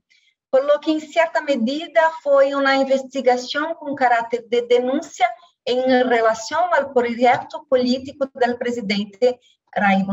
Por 0.52 0.66
lo 0.66 0.78
que, 0.80 0.92
em 0.92 1.00
certa 1.00 1.42
medida, 1.42 2.02
foi 2.22 2.54
uma 2.54 2.76
investigação 2.76 3.74
com 3.76 3.96
caráter 3.96 4.46
de 4.50 4.62
denúncia 4.64 5.26
em 5.66 5.80
relação 6.04 6.74
ao 6.74 6.92
projeto 6.94 7.66
político 7.70 8.26
do 8.26 8.58
presidente 8.58 9.40
Jair 9.78 10.06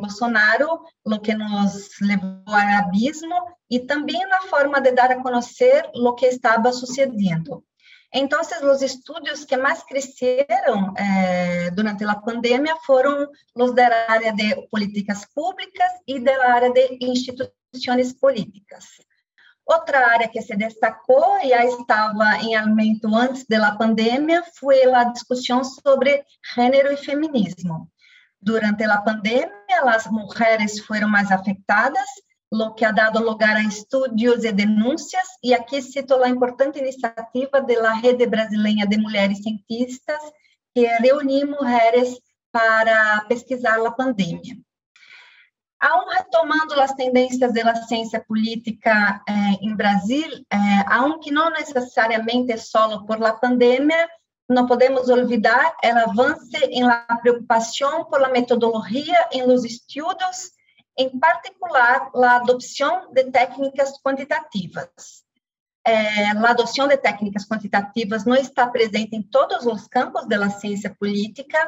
Bolsonaro, 0.00 0.82
o 1.04 1.18
que 1.20 1.34
nos 1.34 1.88
levou 2.00 2.42
ao 2.46 2.86
abismo, 2.86 3.34
e 3.70 3.80
também 3.80 4.26
na 4.28 4.42
forma 4.42 4.80
de 4.80 4.92
dar 4.92 5.10
a 5.10 5.22
conhecer 5.22 5.90
o 5.94 6.14
que 6.14 6.26
estava 6.26 6.72
sucedendo. 6.72 7.64
Então, 8.16 8.40
os 8.40 8.80
estudos 8.80 9.44
que 9.44 9.56
mais 9.56 9.82
cresceram 9.82 10.94
eh, 10.96 11.70
durante 11.72 12.04
a 12.04 12.14
pandemia 12.14 12.76
foram 12.86 13.28
os 13.56 13.74
da 13.74 13.88
área 14.08 14.32
de 14.32 14.68
políticas 14.70 15.26
públicas 15.34 15.90
e 16.06 16.20
da 16.20 16.48
área 16.48 16.72
de 16.72 16.98
instituições 17.00 18.12
políticas. 18.12 18.84
Outra 19.66 20.12
área 20.12 20.28
que 20.28 20.40
se 20.40 20.54
destacou 20.54 21.40
e 21.42 21.48
já 21.48 21.64
estava 21.64 22.36
em 22.42 22.54
aumento 22.54 23.12
antes 23.12 23.44
da 23.46 23.74
pandemia 23.74 24.44
foi 24.60 24.84
a 24.84 25.04
discussão 25.04 25.64
sobre 25.64 26.22
gênero 26.54 26.92
e 26.92 26.96
feminismo. 26.96 27.90
Durante 28.44 28.84
a 28.84 28.98
pandemia, 28.98 29.48
as 29.86 30.06
mulheres 30.06 30.78
foram 30.80 31.08
mais 31.08 31.30
afetadas, 31.32 32.04
o 32.52 32.74
que 32.74 32.84
ha 32.84 32.92
dado 32.92 33.18
lugar 33.18 33.56
a 33.56 33.62
estudos 33.62 34.44
e 34.44 34.52
denúncias, 34.52 35.26
e 35.42 35.54
aqui 35.54 35.80
cito 35.80 36.22
a 36.22 36.28
importante 36.28 36.78
iniciativa 36.78 37.62
da 37.62 37.94
Rede 37.94 38.26
Brasileira 38.26 38.86
de 38.86 38.98
Mulheres 38.98 39.38
Cientistas, 39.42 40.20
que 40.74 40.86
reuniu 40.86 41.46
mulheres 41.46 42.20
para 42.52 43.24
pesquisar 43.26 43.80
a 43.80 43.90
pandemia. 43.90 44.56
Aún 45.80 46.06
retomando 46.10 46.78
as 46.82 46.92
tendências 46.92 47.54
da 47.54 47.74
ciência 47.74 48.22
política 48.28 49.22
eh, 49.26 49.32
em 49.62 49.74
Brasil, 49.74 50.28
eh, 50.52 50.84
aunque 50.88 51.30
não 51.30 51.48
necessariamente 51.48 52.58
solo 52.58 53.06
por 53.06 53.18
la 53.18 53.32
pandemia, 53.32 54.06
não 54.48 54.66
podemos 54.66 55.08
olvidar 55.08 55.74
o 55.82 56.10
avanço 56.10 56.56
em 56.68 56.84
la 56.84 57.00
preocupação 57.22 58.04
por 58.04 58.20
la 58.20 58.28
metodologia 58.28 59.28
em 59.32 59.42
los 59.42 59.64
estudos, 59.64 60.52
em 60.98 61.18
particular, 61.18 62.10
a 62.14 62.36
adoção 62.36 63.12
de 63.12 63.24
técnicas 63.30 64.00
quantitativas. 64.02 65.24
É, 65.86 66.26
a 66.26 66.50
adoção 66.50 66.86
de 66.88 66.96
técnicas 66.96 67.46
quantitativas 67.46 68.24
não 68.24 68.36
está 68.36 68.66
presente 68.66 69.16
em 69.16 69.22
todos 69.22 69.66
os 69.66 69.86
campos 69.86 70.26
da 70.26 70.48
ciência 70.50 70.94
política, 70.98 71.58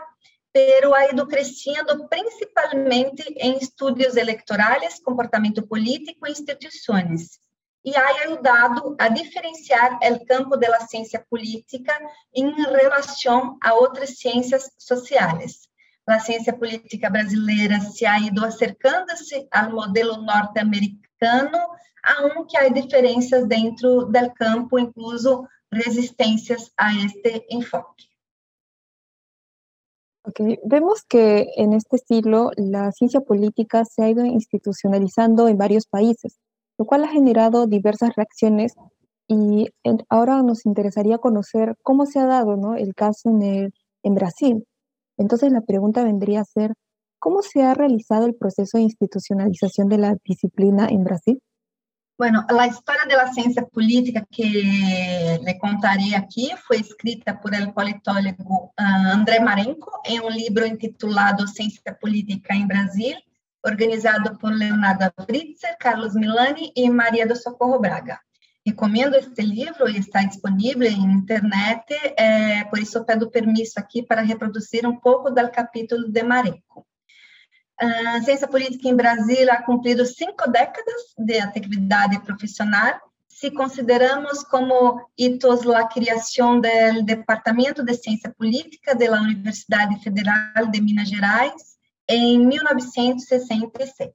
pero 0.53 0.95
ha 0.95 1.11
ido 1.11 1.27
crescendo 1.27 2.09
principalmente 2.09 3.23
em 3.37 3.59
estudos 3.59 4.17
eleitorais, 4.17 5.01
comportamento 5.01 5.67
político 5.67 6.27
e 6.27 6.31
instituições 6.31 7.39
e 7.87 7.97
ha 7.97 8.25
ajudado 8.25 8.97
a 8.99 9.09
diferenciar 9.09 10.01
o 10.03 10.27
campo 10.27 10.57
da 10.57 10.81
ciência 10.81 11.25
política 11.31 11.97
em 12.35 12.51
relação 12.53 13.57
a 13.63 13.75
outras 13.75 14.19
ciências 14.19 14.69
sociais. 14.77 15.69
A 16.05 16.19
ciência 16.19 16.53
política 16.53 17.09
brasileira 17.09 17.81
se 17.81 18.05
ha 18.05 18.19
ido 18.19 18.45
acercando-se 18.45 19.47
ao 19.53 19.71
modelo 19.71 20.17
norte-americano, 20.19 21.59
aunque 22.03 22.57
há 22.57 22.69
diferenças 22.69 23.47
dentro 23.47 24.07
do 24.07 24.35
campo, 24.35 24.79
incluso 24.79 25.47
resistências 25.73 26.73
a 26.77 26.93
este 26.93 27.47
enfoque. 27.51 28.09
Okay. 30.25 30.59
Vemos 30.65 31.05
que 31.05 31.53
en 31.57 31.73
este 31.73 31.99
siglo 31.99 32.51
la 32.57 32.91
ciencia 32.91 33.21
política 33.21 33.85
se 33.85 34.03
ha 34.03 34.11
ido 34.11 34.25
institucionalizando 34.25 35.47
en 35.47 35.57
varios 35.57 35.87
países. 35.87 36.37
Lo 36.79 36.85
cual 36.85 37.05
ha 37.05 37.09
generado 37.09 37.67
diversas 37.67 38.15
reacciones 38.17 38.75
Y 39.29 39.69
ahora 40.09 40.43
nos 40.43 40.67
interesaría 40.67 41.19
conocer 41.19 41.77
cómo 41.83 42.07
se 42.07 42.21
ha 42.21 42.27
dado 42.27 42.57
¿no? 42.57 42.77
el 42.77 42.95
caso 42.95 43.29
en, 43.29 43.43
el, 43.43 43.75
en 44.03 44.15
Brasil. 44.15 44.65
Entonces 45.19 45.51
la 45.53 45.63
pregunta 45.63 46.05
vendría 46.05 46.43
a 46.43 46.45
ser, 46.45 46.75
¿cómo 47.19 47.43
se 47.43 47.63
ha 47.63 47.75
realizado 47.75 48.27
el 48.27 48.35
proceso 48.35 48.79
de 48.79 48.85
institucionalización 48.85 49.89
de 49.89 49.99
la 49.99 50.17
disciplina 50.25 50.87
en 50.89 51.03
Brasil? 51.03 51.41
Bueno, 52.19 52.47
a 52.49 52.67
história 52.67 53.05
da 53.15 53.27
ciência 53.27 53.67
política 53.67 54.27
que 54.31 54.49
lhe 55.45 55.55
contarei 55.59 56.15
aqui 56.15 56.49
foi 56.67 56.79
escrita 56.81 57.35
por 57.35 57.53
el 57.53 57.75
politólogo 57.75 58.73
uh, 58.81 59.13
André 59.13 59.39
Marenco 59.39 59.91
em 60.07 60.19
um 60.21 60.31
livro 60.31 60.65
intitulado 60.65 61.47
Ciência 61.47 61.95
Política 62.01 62.55
em 62.55 62.67
Brasil, 62.67 63.19
organizado 63.67 64.39
por 64.39 64.53
Leonardo 64.53 65.13
Britzer, 65.27 65.77
Carlos 65.79 66.15
Milani 66.15 66.73
e 66.77 66.89
Maria 66.89 67.27
do 67.27 67.35
Socorro 67.35 67.81
Braga. 67.81 68.19
Recomendo 68.65 69.15
este 69.15 69.43
livro 69.43 69.89
e 69.89 69.99
está 69.99 70.23
disponível 70.23 70.89
em 70.89 71.13
internet, 71.13 71.85
é, 72.17 72.65
por 72.65 72.79
isso 72.79 73.05
peço 73.05 73.31
permisso 73.31 73.79
aqui 73.79 74.03
para 74.03 74.23
reproduzir 74.23 74.87
um 74.87 74.97
pouco 74.97 75.31
do 75.31 75.51
capítulo 75.51 76.09
de 76.11 76.23
Marenco. 76.23 76.87
A 77.79 78.23
ciência 78.23 78.49
política 78.49 78.89
em 78.89 78.97
Brasília 78.97 79.53
ha 79.53 79.63
cumprido 79.63 80.07
cinco 80.07 80.51
décadas 80.51 81.03
de 81.19 81.39
atividade 81.39 82.19
profissional. 82.23 82.99
Se 83.29 83.51
consideramos 83.51 84.43
como 84.45 85.11
hitos 85.17 85.69
a 85.69 85.87
criação 85.87 86.59
do 86.59 87.05
Departamento 87.05 87.85
de 87.85 87.95
Ciência 87.95 88.35
Política 88.37 88.95
da 88.95 89.21
Universidade 89.21 90.03
Federal 90.03 90.67
de 90.71 90.81
Minas 90.81 91.09
Gerais 91.09 91.76
em 92.09 92.39
1966. 92.47 94.11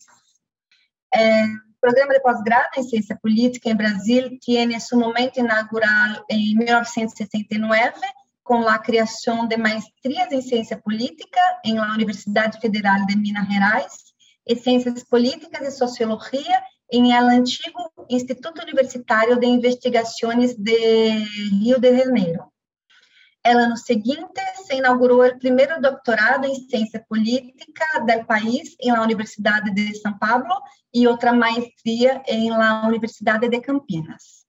É, 1.14 1.46
o 1.46 1.80
programa 1.82 2.14
de 2.14 2.22
pós-grado 2.22 2.70
em 2.78 2.84
Ciência 2.84 3.18
Política 3.22 3.70
em 3.70 3.76
Brasília 3.76 4.32
tem 4.46 4.80
seu 4.80 4.98
momento 4.98 5.40
inaugural 5.40 6.24
em 6.30 6.56
1969 6.56 8.00
com 8.44 8.68
a 8.68 8.78
criação 8.80 9.48
de 9.48 9.58
maestrias 9.58 10.32
em 10.32 10.42
ciência 10.42 10.78
política 10.78 11.40
em 11.64 11.76
la 11.76 11.94
Universidade 11.94 12.60
Federal 12.60 13.06
de 13.06 13.16
Minas 13.16 13.48
Gerais 13.48 13.94
e 14.48 14.56
ciências 14.56 15.04
políticas 15.04 15.68
e 15.68 15.78
sociologia 15.78 16.62
em 16.92 17.14
el 17.14 17.28
antigo 17.28 17.80
Instituto 18.10 18.62
Universitário 18.62 19.40
de 19.40 19.46
Investigações 19.46 20.56
de 20.56 20.78
Rio 21.62 21.80
de 21.80 21.98
Janeiro. 21.98 22.51
El 23.44 23.58
ano 23.58 23.76
seguinte 23.76 24.42
se 24.66 24.76
inaugurou 24.76 25.26
o 25.26 25.40
primeiro 25.40 25.82
doutorado 25.82 26.46
em 26.46 26.56
ciência 26.70 27.04
política 27.10 27.86
do 28.00 28.26
país 28.26 28.76
em 28.80 28.92
la 28.92 29.02
Universidade 29.02 29.74
de 29.74 29.96
São 30.00 30.16
Paulo 30.18 30.62
e 30.94 31.08
outra 31.08 31.34
maestria 31.34 32.22
em 32.28 32.52
la 32.52 32.86
Universidade 32.88 33.50
de 33.50 33.60
Campinas. 33.60 34.46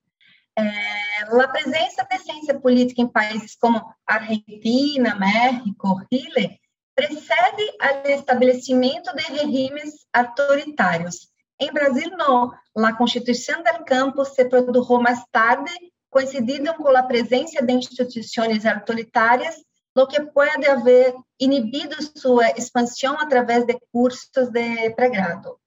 É, 0.54 1.22
a 1.22 1.48
presença 1.48 2.04
de 2.04 2.18
ciência 2.18 2.60
política 2.60 3.00
em 3.00 3.08
países 3.08 3.56
como 3.56 3.82
Argentina, 4.06 5.14
México, 5.14 6.02
Chile, 6.12 6.60
precede 6.94 7.72
o 8.04 8.08
estabelecimento 8.10 9.14
de 9.16 9.22
regimes 9.22 10.06
autoritários. 10.12 11.32
Em 11.58 11.72
Brasil, 11.72 12.10
não. 12.18 12.52
A 12.76 12.92
Constituição 12.92 13.62
do 13.62 13.84
Campo 13.84 14.24
se 14.26 14.44
produziu 14.44 15.00
mais 15.00 15.24
tarde, 15.30 15.72
coincidindo 16.12 16.72
com 16.74 16.96
a 16.96 17.02
presença 17.02 17.60
de 17.60 17.72
instituições 17.72 18.64
autoritárias, 18.64 19.56
o 19.96 20.06
que 20.06 20.20
pode 20.20 20.68
haver 20.68 21.12
inibido 21.40 21.96
sua 22.16 22.50
expansão 22.50 23.18
através 23.18 23.66
de 23.66 23.76
cursos 23.90 24.48
de 24.50 24.90
pré-grado 24.94 25.58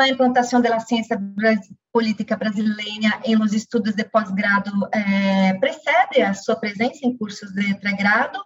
a 0.00 0.08
implantação 0.08 0.60
da 0.60 0.78
ciência 0.80 1.18
política 1.92 2.36
brasileira 2.36 3.20
em 3.24 3.36
los 3.36 3.52
estudos 3.52 3.94
de 3.94 4.04
pós-grado 4.04 4.70
eh, 4.92 5.54
precede 5.58 6.22
a 6.22 6.34
sua 6.34 6.56
presença 6.56 7.00
em 7.02 7.16
cursos 7.16 7.50
de 7.52 7.74
pré-grado 7.80 8.38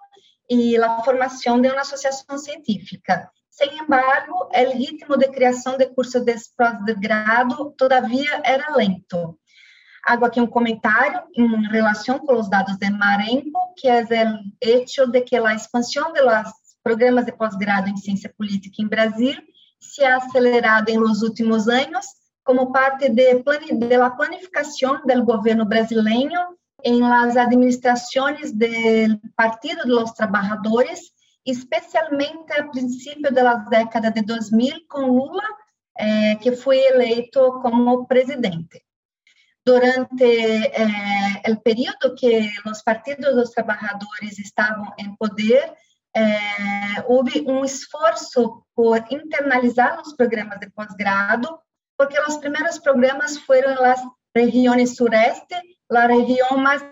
e 0.48 0.76
a 0.76 1.02
formação 1.02 1.60
de 1.60 1.68
uma 1.68 1.80
associação 1.80 2.38
científica. 2.38 3.28
Sem 3.50 3.78
embargo, 3.78 4.48
o 4.50 4.72
ritmo 4.72 5.16
de 5.18 5.28
criação 5.28 5.76
de 5.76 5.86
cursos 5.86 6.24
de 6.24 6.34
pós-grado, 6.56 7.74
todavia, 7.76 8.40
era 8.44 8.74
lento. 8.74 9.38
Hago 10.04 10.24
aqui 10.24 10.40
um 10.40 10.46
comentário 10.46 11.22
em 11.36 11.68
relação 11.68 12.18
com 12.18 12.34
os 12.34 12.50
dados 12.50 12.76
de 12.76 12.90
Marenco, 12.90 13.58
que 13.76 13.88
é 13.88 14.02
o 14.02 14.38
hecho 14.60 15.06
de 15.06 15.20
que 15.20 15.36
a 15.36 15.54
expansão 15.54 16.12
de 16.12 16.20
los 16.20 16.50
programas 16.82 17.24
de 17.24 17.32
pós-grado 17.32 17.88
em 17.88 17.96
ciência 17.96 18.32
política 18.36 18.82
em 18.82 18.88
Brasil 18.88 19.36
se 19.78 20.04
ha 20.04 20.16
acelerado 20.16 20.88
em 20.88 20.98
los 20.98 21.22
últimos 21.22 21.68
anos 21.68 22.04
como 22.42 22.72
parte 22.72 23.08
de, 23.08 23.42
de 23.72 23.96
la 23.96 24.16
planificación 24.16 25.02
del 25.04 25.22
gobierno 25.22 25.64
brasileño 25.64 26.56
en 26.82 27.00
las 27.00 27.36
administraciones 27.36 28.58
del 28.58 29.20
Partido 29.36 29.84
de 29.84 29.90
los 29.90 30.14
Trabajadores, 30.14 31.12
especialmente 31.44 32.52
a 32.58 32.68
princípio 32.68 33.32
da 33.32 33.54
década 33.54 34.10
de 34.10 34.22
2000 34.22 34.86
com 34.88 35.06
Lula, 35.06 35.44
eh, 35.96 36.36
que 36.40 36.52
foi 36.52 36.78
eleito 36.78 37.60
como 37.60 38.06
presidente. 38.06 38.82
Durante 39.64 40.24
eh, 40.24 41.50
o 41.50 41.56
período 41.60 42.14
que 42.16 42.50
os 42.66 42.82
partidos 42.82 43.34
dos 43.34 43.50
trabalhadores 43.50 44.38
estavam 44.38 44.92
em 44.98 45.14
poder, 45.16 45.72
é, 46.14 47.02
houve 47.06 47.42
um 47.46 47.64
esforço 47.64 48.64
por 48.74 48.98
internalizar 49.10 50.00
os 50.00 50.14
programas 50.14 50.60
de 50.60 50.70
pós-grado, 50.70 51.58
porque 51.96 52.18
os 52.20 52.36
primeiros 52.36 52.78
programas 52.78 53.38
foram 53.38 53.74
nas 53.76 54.00
regiões 54.34 54.96
sureste, 54.96 55.54
a 55.90 56.06
região 56.06 56.56
mais 56.56 56.82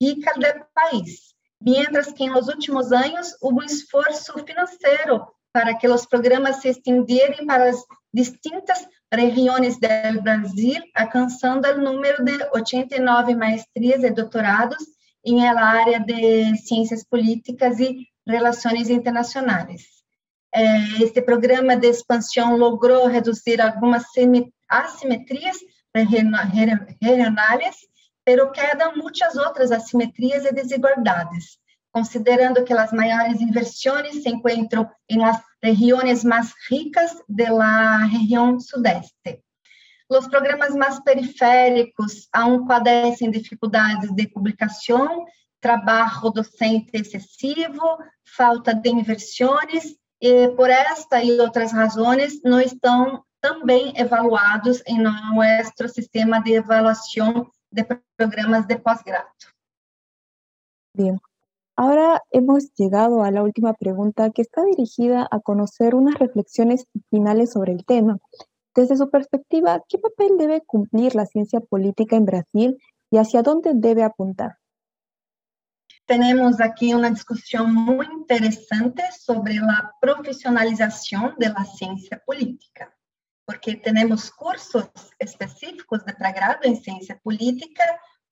rica 0.00 0.34
do 0.34 0.66
país. 0.74 1.34
Mientras 1.60 2.12
que 2.12 2.28
nos 2.28 2.48
últimos 2.48 2.92
anos 2.92 3.36
houve 3.40 3.60
um 3.60 3.62
esforço 3.62 4.32
financeiro 4.44 5.26
para 5.52 5.74
que 5.76 5.88
os 5.88 6.04
programas 6.04 6.56
se 6.56 6.68
estendessem 6.68 7.46
para 7.46 7.70
as 7.70 7.76
distintas 8.14 8.86
regiões 9.12 9.76
do 9.78 10.22
Brasil, 10.22 10.80
alcançando 10.94 11.66
o 11.68 11.80
número 11.80 12.24
de 12.24 12.32
89 12.54 13.34
maestrias 13.34 14.04
e 14.04 14.10
doutorados 14.10 14.78
em 15.24 15.44
área 15.46 15.98
de 15.98 16.56
ciências 16.58 17.04
políticas 17.04 17.80
e 17.80 18.06
Relações 18.26 18.88
Internacionais. 18.88 19.82
É, 20.54 21.02
este 21.02 21.20
programa 21.20 21.76
de 21.76 21.88
expansão 21.88 22.56
logrou 22.56 23.08
reduzir 23.08 23.60
algumas 23.60 24.04
assimetrias 24.70 25.56
regionais, 25.92 27.76
pero 28.24 28.52
quedam 28.52 28.96
muitas 28.96 29.36
outras 29.36 29.72
assimetrias 29.72 30.44
e 30.44 30.52
desigualdades, 30.52 31.58
considerando 31.92 32.64
que 32.64 32.72
as 32.72 32.92
maiores 32.92 33.40
inversões 33.40 34.22
se 34.22 34.28
encontram 34.28 34.88
em 35.10 35.18
las 35.18 35.40
regiões 35.64 36.22
mais 36.24 36.52
ricas 36.68 37.10
da 37.28 37.98
região 38.04 38.60
sudeste. 38.60 39.40
Os 40.08 40.28
programas 40.28 40.74
mais 40.74 41.00
periféricos 41.00 42.28
aún 42.32 42.66
padecem 42.66 43.30
dificuldades 43.30 44.14
de 44.14 44.28
publicação 44.28 45.24
trabalho 45.64 46.30
docente 46.30 46.90
excessivo, 46.92 47.96
falta 48.36 48.74
de 48.74 48.90
inversões, 48.90 49.96
e 50.20 50.48
por 50.50 50.68
esta 50.68 51.24
e 51.24 51.40
outras 51.40 51.72
razões 51.72 52.42
não 52.42 52.60
estão 52.60 53.24
também 53.40 53.94
evaluados 53.96 54.82
em 54.86 54.98
nosso 55.00 55.88
sistema 55.88 56.38
de 56.42 56.58
avaliação 56.58 57.50
de 57.72 57.82
programas 58.14 58.66
de 58.66 58.78
pós-grado. 58.78 59.26
Bien. 60.94 61.18
Ahora 61.76 62.22
hemos 62.30 62.72
llegado 62.74 63.24
a 63.24 63.32
la 63.32 63.42
última 63.42 63.74
pregunta 63.74 64.30
que 64.30 64.42
está 64.42 64.62
dirigida 64.64 65.26
a 65.28 65.40
conocer 65.40 65.96
unas 65.96 66.14
reflexiones 66.14 66.86
finales 67.10 67.50
sobre 67.52 67.72
el 67.72 67.84
tema. 67.84 68.18
Desde 68.76 68.96
su 68.96 69.10
perspectiva, 69.10 69.82
¿qué 69.88 69.98
papel 69.98 70.38
debe 70.38 70.62
cumplir 70.62 71.16
la 71.16 71.26
ciencia 71.26 71.60
política 71.60 72.14
en 72.16 72.26
Brasil 72.26 72.78
y 73.10 73.18
hacia 73.18 73.42
dónde 73.42 73.72
debe 73.74 74.04
apuntar? 74.04 74.58
Temos 76.06 76.60
aqui 76.60 76.94
uma 76.94 77.10
discussão 77.10 77.66
muito 77.66 78.12
interessante 78.12 79.02
sobre 79.12 79.58
a 79.58 79.90
profissionalização 80.00 81.34
da 81.38 81.64
ciência 81.64 82.22
política, 82.26 82.92
porque 83.46 83.76
temos 83.76 84.28
cursos 84.30 84.86
específicos 85.18 86.04
de 86.04 86.12
pré-grado 86.12 86.66
em 86.66 86.76
ciência 86.76 87.18
política, 87.24 87.82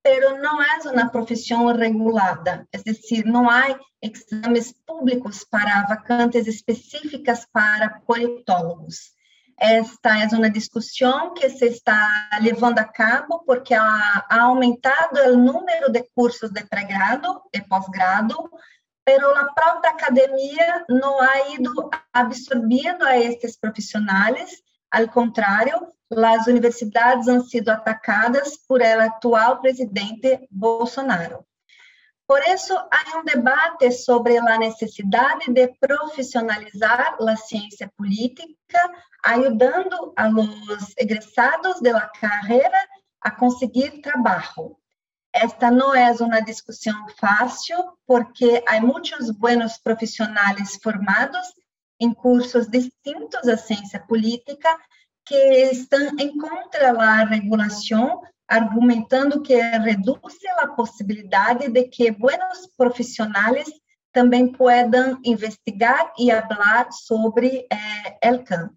pero 0.03 0.39
não 0.39 0.61
é 0.61 0.79
uma 0.91 1.09
profissão 1.09 1.67
regulada, 1.67 2.67
é 2.73 2.79
decir, 2.79 3.25
não 3.25 3.49
há 3.49 3.79
exames 4.03 4.75
públicos 4.85 5.45
para 5.45 5.87
vacantes 5.87 6.47
específicas 6.47 7.47
para 7.53 8.01
politólogos. 8.01 9.13
Esta 9.57 10.19
é 10.19 10.27
uma 10.35 10.51
discussão 10.51 11.35
que 11.35 11.49
se 11.49 11.67
está 11.67 12.29
levando 12.41 12.81
a 12.81 12.85
cabo 12.85 13.45
porque 13.47 13.75
ha 13.75 14.27
aumentado 14.29 15.21
o 15.33 15.37
número 15.37 15.89
de 15.91 16.03
cursos 16.17 16.51
de 16.51 16.65
pré-grado 16.65 17.41
e 17.55 17.61
pós-grado, 17.61 18.51
pero 19.05 19.31
a 19.37 19.53
própria 19.53 19.93
academia 19.93 20.85
não 20.89 21.21
ha 21.21 21.51
ido 21.51 21.91
absorvendo 22.13 23.05
a 23.05 23.17
estes 23.17 23.57
profissionais 23.57 24.63
Al 24.93 25.11
contrário, 25.11 25.91
as 26.11 26.47
universidades 26.47 27.27
han 27.27 27.43
sido 27.43 27.73
atacadas 27.73 28.59
por 28.69 28.83
el 28.83 29.01
atual 29.01 29.59
presidente 29.63 30.47
Bolsonaro. 30.51 31.47
Por 32.27 32.41
isso, 32.47 32.75
há 32.77 33.19
um 33.19 33.25
debate 33.25 33.91
sobre 33.91 34.37
a 34.37 34.59
necessidade 34.59 35.51
de 35.51 35.69
profissionalizar 35.81 37.17
a 37.19 37.37
ciência 37.37 37.91
política, 37.97 38.81
ajudando 39.25 40.13
a 40.15 40.29
los 40.29 40.95
egresados 40.99 41.81
de 41.81 41.91
la 41.91 42.11
carreira 42.21 42.79
a 43.23 43.31
conseguir 43.31 44.03
trabalho. 44.03 44.77
Esta 45.33 45.71
não 45.71 45.95
é 45.95 46.13
uma 46.21 46.41
discussão 46.41 47.09
fácil, 47.19 47.97
porque 48.07 48.63
há 48.69 48.79
muitos 48.79 49.31
buenos 49.31 49.79
profissionais 49.79 50.79
formados 50.83 51.55
em 52.03 52.13
cursos 52.13 52.67
distintos 52.69 53.47
à 53.49 53.57
ciência 53.57 54.01
política 54.01 54.69
que 55.25 55.37
estão 55.71 56.19
em 56.19 56.37
contra 56.37 56.93
da 56.93 57.25
regulação, 57.25 58.23
argumentando 58.49 59.41
que 59.41 59.55
reduz 59.55 60.19
a 60.59 60.67
possibilidade 60.67 61.69
de 61.69 61.85
que 61.85 62.11
buenos 62.11 62.67
profissionais 62.77 63.69
também 64.13 64.51
possam 64.51 65.21
investigar 65.25 66.13
e 66.19 66.31
falar 66.31 66.91
sobre 66.91 67.67
eh, 67.71 68.39
campo. 68.39 68.77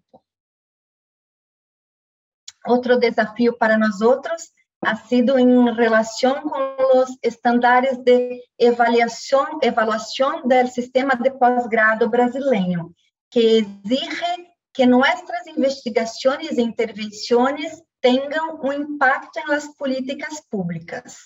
Outro 2.64 2.98
desafio 2.98 3.58
para 3.58 3.76
nós 3.76 4.00
outros 4.00 4.52
ha 4.84 4.94
sido 4.94 5.38
em 5.38 5.74
relação 5.74 6.42
com 6.42 6.98
os 7.00 7.18
estándares 7.22 7.98
de 7.98 8.40
avaliação, 8.68 9.58
avaliação 9.66 10.42
do 10.46 10.66
sistema 10.68 11.16
de 11.16 11.30
pós-grado 11.32 12.08
brasileiro, 12.08 12.94
que 13.36 13.58
exige 13.58 14.48
que 14.72 14.86
nossas 14.86 15.46
investigações 15.46 16.56
e 16.56 16.62
intervenções 16.62 17.82
tenham 18.00 18.58
um 18.62 18.72
impacto 18.72 19.38
em 19.38 19.76
políticas 19.76 20.40
públicas. 20.50 21.18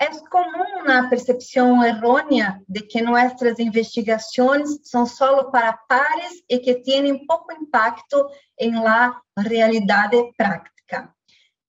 É 0.00 0.08
comum 0.30 0.82
na 0.82 1.06
percepção 1.10 1.84
errônea 1.84 2.58
de 2.66 2.80
que 2.80 3.02
nossas 3.02 3.58
investigações 3.58 4.78
são 4.82 5.04
só 5.04 5.44
para 5.50 5.74
pares 5.74 6.42
e 6.48 6.58
que 6.58 6.76
têm 6.76 7.26
pouco 7.26 7.52
impacto 7.52 8.26
em 8.58 8.74
la 8.74 9.20
realidade 9.36 10.16
prática. 10.38 11.14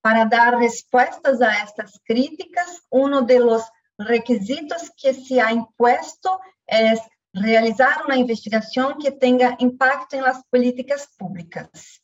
Para 0.02 0.24
dar 0.24 0.56
respostas 0.58 1.42
a 1.42 1.54
estas 1.56 1.92
críticas, 2.06 2.80
um 2.90 3.22
dos 3.22 3.64
requisitos 4.00 4.90
que 4.96 5.14
se 5.14 5.42
ha 5.42 5.52
impuesto 5.52 6.40
é 6.70 6.96
realizar 7.36 8.04
uma 8.06 8.16
investigação 8.16 8.98
que 8.98 9.12
tenha 9.12 9.58
impacto 9.60 10.16
nas 10.18 10.42
políticas 10.50 11.08
públicas. 11.18 12.00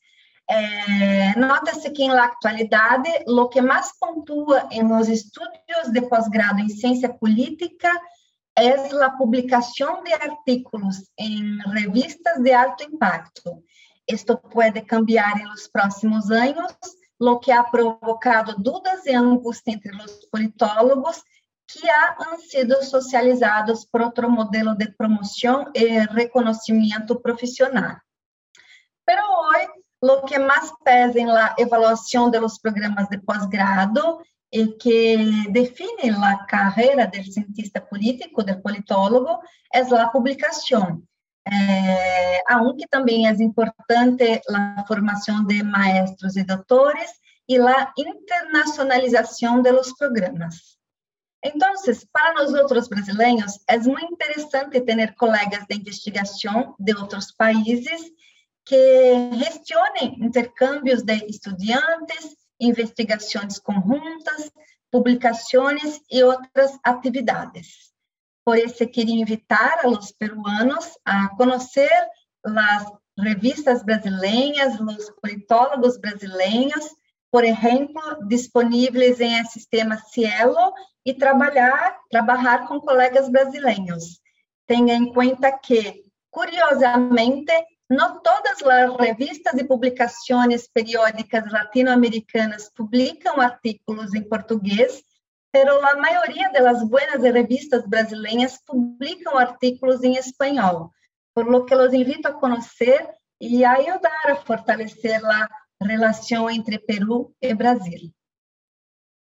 É, 0.50 1.40
Nota-se 1.40 1.90
que, 1.92 2.08
na 2.08 2.26
atualidade, 2.26 3.10
o 3.28 3.48
que 3.48 3.62
mais 3.62 3.98
pontua 3.98 4.68
em 4.72 4.84
los 4.84 5.08
estudos 5.08 5.92
de 5.92 6.02
pós-grado 6.02 6.60
em 6.60 6.70
ciência 6.70 7.10
política 7.10 7.90
é 8.58 8.72
a 9.02 9.10
publicação 9.12 10.04
de 10.04 10.14
artículos 10.14 11.10
em 11.18 11.58
revistas 11.70 12.42
de 12.42 12.54
alto 12.54 12.84
impacto. 12.84 13.64
Isto 14.10 14.36
pode 14.38 14.82
cambiar 14.82 15.40
em 15.40 15.48
próximos 15.72 16.30
anos 16.30 16.76
lo 17.18 17.40
que 17.40 17.52
ha 17.52 17.64
provocado 17.64 18.62
dudas 18.62 19.06
e 19.06 19.14
angústia 19.14 19.72
entre 19.72 19.96
os 19.96 20.26
politólogos 20.26 21.24
que 21.72 21.90
han 21.90 22.40
sido 22.40 22.84
socializados 22.84 23.86
por 23.86 24.02
outro 24.02 24.30
modelo 24.30 24.76
de 24.76 24.92
promoção 24.92 25.72
e 25.74 26.00
reconhecimento 26.08 27.20
profissional. 27.22 27.98
Pero 29.06 29.24
hoje, 29.24 29.70
lo 30.02 30.24
que 30.24 30.38
mais 30.38 30.72
pesa 30.84 31.56
evaluação 31.58 32.30
de 32.30 32.40
los 32.40 32.60
programas 32.60 33.08
de 33.10 33.20
pós-grado 33.20 34.22
e 34.52 34.68
que 34.78 35.50
define 35.50 36.10
a 36.12 36.46
carreira 36.46 37.08
do 37.08 37.24
cientista 37.24 37.80
político, 37.80 38.44
do 38.44 38.62
politólogo, 38.62 39.40
é 39.74 39.80
a 39.80 40.10
publicação. 40.10 41.02
É, 41.48 42.44
aunque 42.48 42.88
também 42.88 43.28
é 43.28 43.32
importante 43.32 44.42
a 44.50 44.86
formação 44.86 45.44
de 45.46 45.64
maestros 45.64 46.36
e 46.36 46.44
doutores 46.44 47.12
e 47.48 47.58
a 47.58 47.92
internacionalização 47.98 49.62
de 49.62 49.72
los 49.72 49.94
programas. 49.94 50.81
Então, 51.44 51.74
para 52.14 52.34
nós 52.34 52.54
outros 52.54 52.88
brasileiros, 52.88 53.60
é 53.68 53.78
muito 53.80 54.14
interessante 54.14 54.80
ter 54.82 55.16
colegas 55.16 55.66
de 55.68 55.76
investigação 55.76 56.76
de 56.80 56.96
outros 56.96 57.32
países 57.32 58.02
que 58.64 59.32
gestionem 59.34 60.24
intercâmbios 60.24 61.02
de 61.02 61.16
estudantes, 61.26 62.38
investigações 62.60 63.58
conjuntas, 63.58 64.52
publicações 64.92 66.00
e 66.12 66.24
outras 66.24 66.78
atividades. 66.84 67.92
Por 68.46 68.58
isso, 68.58 68.88
queria 68.88 69.22
invitar 69.22 69.80
a 69.84 69.88
los 69.88 70.12
peruanos 70.12 70.98
a 71.06 71.30
conhecer 71.30 71.90
as 72.46 72.86
revistas 73.18 73.84
brasileiras, 73.84 74.80
os 74.80 75.10
politólogos 75.22 75.98
brasileiros, 75.98 76.86
por 77.32 77.44
exemplo, 77.46 78.02
disponíveis 78.28 79.20
em 79.22 79.44
sistema 79.46 79.98
Cielo 79.98 80.74
e 81.06 81.14
trabalhar, 81.14 81.98
trabalhar 82.10 82.68
com 82.68 82.80
colegas 82.80 83.30
brasileiros. 83.30 84.20
Tenha 84.68 84.96
em 84.96 85.14
conta 85.14 85.52
que, 85.52 86.04
curiosamente, 86.30 87.52
não 87.90 88.22
todas 88.22 88.62
as 88.62 88.98
revistas 88.98 89.54
e 89.60 89.64
publicações 89.64 90.68
periódicas 90.68 91.52
latino-americanas 91.52 92.70
publicam 92.76 93.40
artículos 93.40 94.14
em 94.14 94.22
português 94.22 95.04
pero 95.52 95.86
a 95.86 95.96
maioria 95.98 96.50
das 96.52 96.82
buenas 96.84 97.22
revistas 97.24 97.86
brasileiras 97.86 98.58
publicam 98.66 99.38
artículos 99.38 100.02
em 100.02 100.16
espanhol, 100.16 100.92
por 101.34 101.46
lo 101.46 101.66
que 101.66 101.76
los 101.76 101.94
invito 101.94 102.28
a 102.28 102.34
conhecer 102.34 103.06
e 103.40 103.66
a 103.66 103.74
ajudar 103.74 104.32
a 104.32 104.36
fortalecer 104.38 105.24
a 105.26 105.50
relação 105.86 106.50
entre 106.50 106.80
Perú 106.80 107.34
e 107.42 107.54
Brasil. 107.54 108.14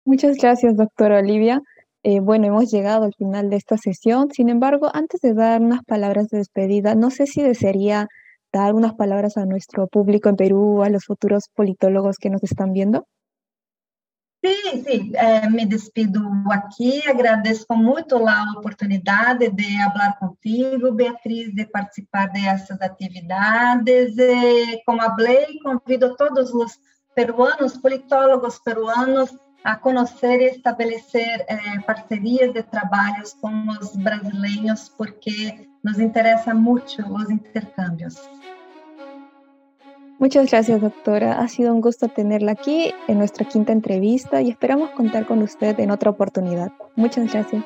Muchas 0.05 0.37
gracias, 0.37 0.75
doctora 0.75 1.19
Olivia. 1.19 1.61
Eh, 2.03 2.21
bueno, 2.21 2.47
hemos 2.47 2.71
llegado 2.71 3.03
al 3.03 3.13
final 3.13 3.49
de 3.49 3.57
esta 3.57 3.77
sesión. 3.77 4.31
Sin 4.31 4.49
embargo, 4.49 4.89
antes 4.93 5.19
de 5.21 5.33
dar 5.33 5.61
unas 5.61 5.83
palabras 5.83 6.29
de 6.29 6.37
despedida, 6.37 6.95
no 6.95 7.09
sé 7.09 7.27
si 7.27 7.41
desearía 7.41 8.07
dar 8.53 8.73
unas 8.73 8.93
palabras 8.93 9.35
a 9.35 9.45
nuestro 9.45 9.87
público 9.87 10.29
en 10.29 10.37
Perú, 10.37 10.83
a 10.83 10.89
los 10.89 11.05
futuros 11.05 11.49
politólogos 11.53 12.17
que 12.17 12.29
nos 12.29 12.43
están 12.43 12.71
viendo. 12.71 13.05
Sim, 14.45 14.83
sim, 14.83 15.11
é, 15.15 15.49
me 15.49 15.65
despido 15.65 16.21
aqui, 16.51 17.01
agradeço 17.07 17.65
muito 17.71 18.15
a 18.27 18.53
oportunidade 18.57 19.49
de 19.49 19.77
falar 19.91 20.17
contigo, 20.19 20.91
Beatriz, 20.91 21.53
de 21.53 21.65
participar 21.65 22.27
dessas 22.27 22.79
atividades. 22.81 24.15
E, 24.17 24.81
como 24.85 25.01
falei, 25.01 25.59
convido 25.59 26.15
todos 26.15 26.53
os 26.53 26.79
peruanos, 27.15 27.77
politólogos 27.77 28.59
peruanos, 28.59 29.35
a 29.63 29.75
conhecer 29.75 30.39
e 30.39 30.51
estabelecer 30.51 31.43
é, 31.47 31.79
parcerias 31.79 32.53
de 32.53 32.63
trabalhos 32.63 33.33
com 33.33 33.51
os 33.69 33.95
brasileiros, 33.97 34.87
porque 34.89 35.67
nos 35.83 35.99
interessa 35.99 36.53
muito 36.53 37.01
os 37.13 37.29
intercâmbios. 37.29 38.15
Muchas 40.19 40.49
gracias, 40.49 40.81
doctora. 40.81 41.39
Ha 41.39 41.47
sido 41.47 41.71
un 41.73 41.79
gusto 41.79 42.07
tenerla 42.07 42.53
aquí 42.53 42.91
en 43.07 43.19
nuestra 43.19 43.47
quinta 43.47 43.71
entrevista 43.71 44.41
y 44.41 44.49
esperamos 44.49 44.89
contar 44.91 45.27
con 45.27 45.43
usted 45.43 45.79
en 45.79 45.91
otra 45.91 46.09
oportunidad. 46.09 46.71
Muchas 46.95 47.31
gracias. 47.31 47.63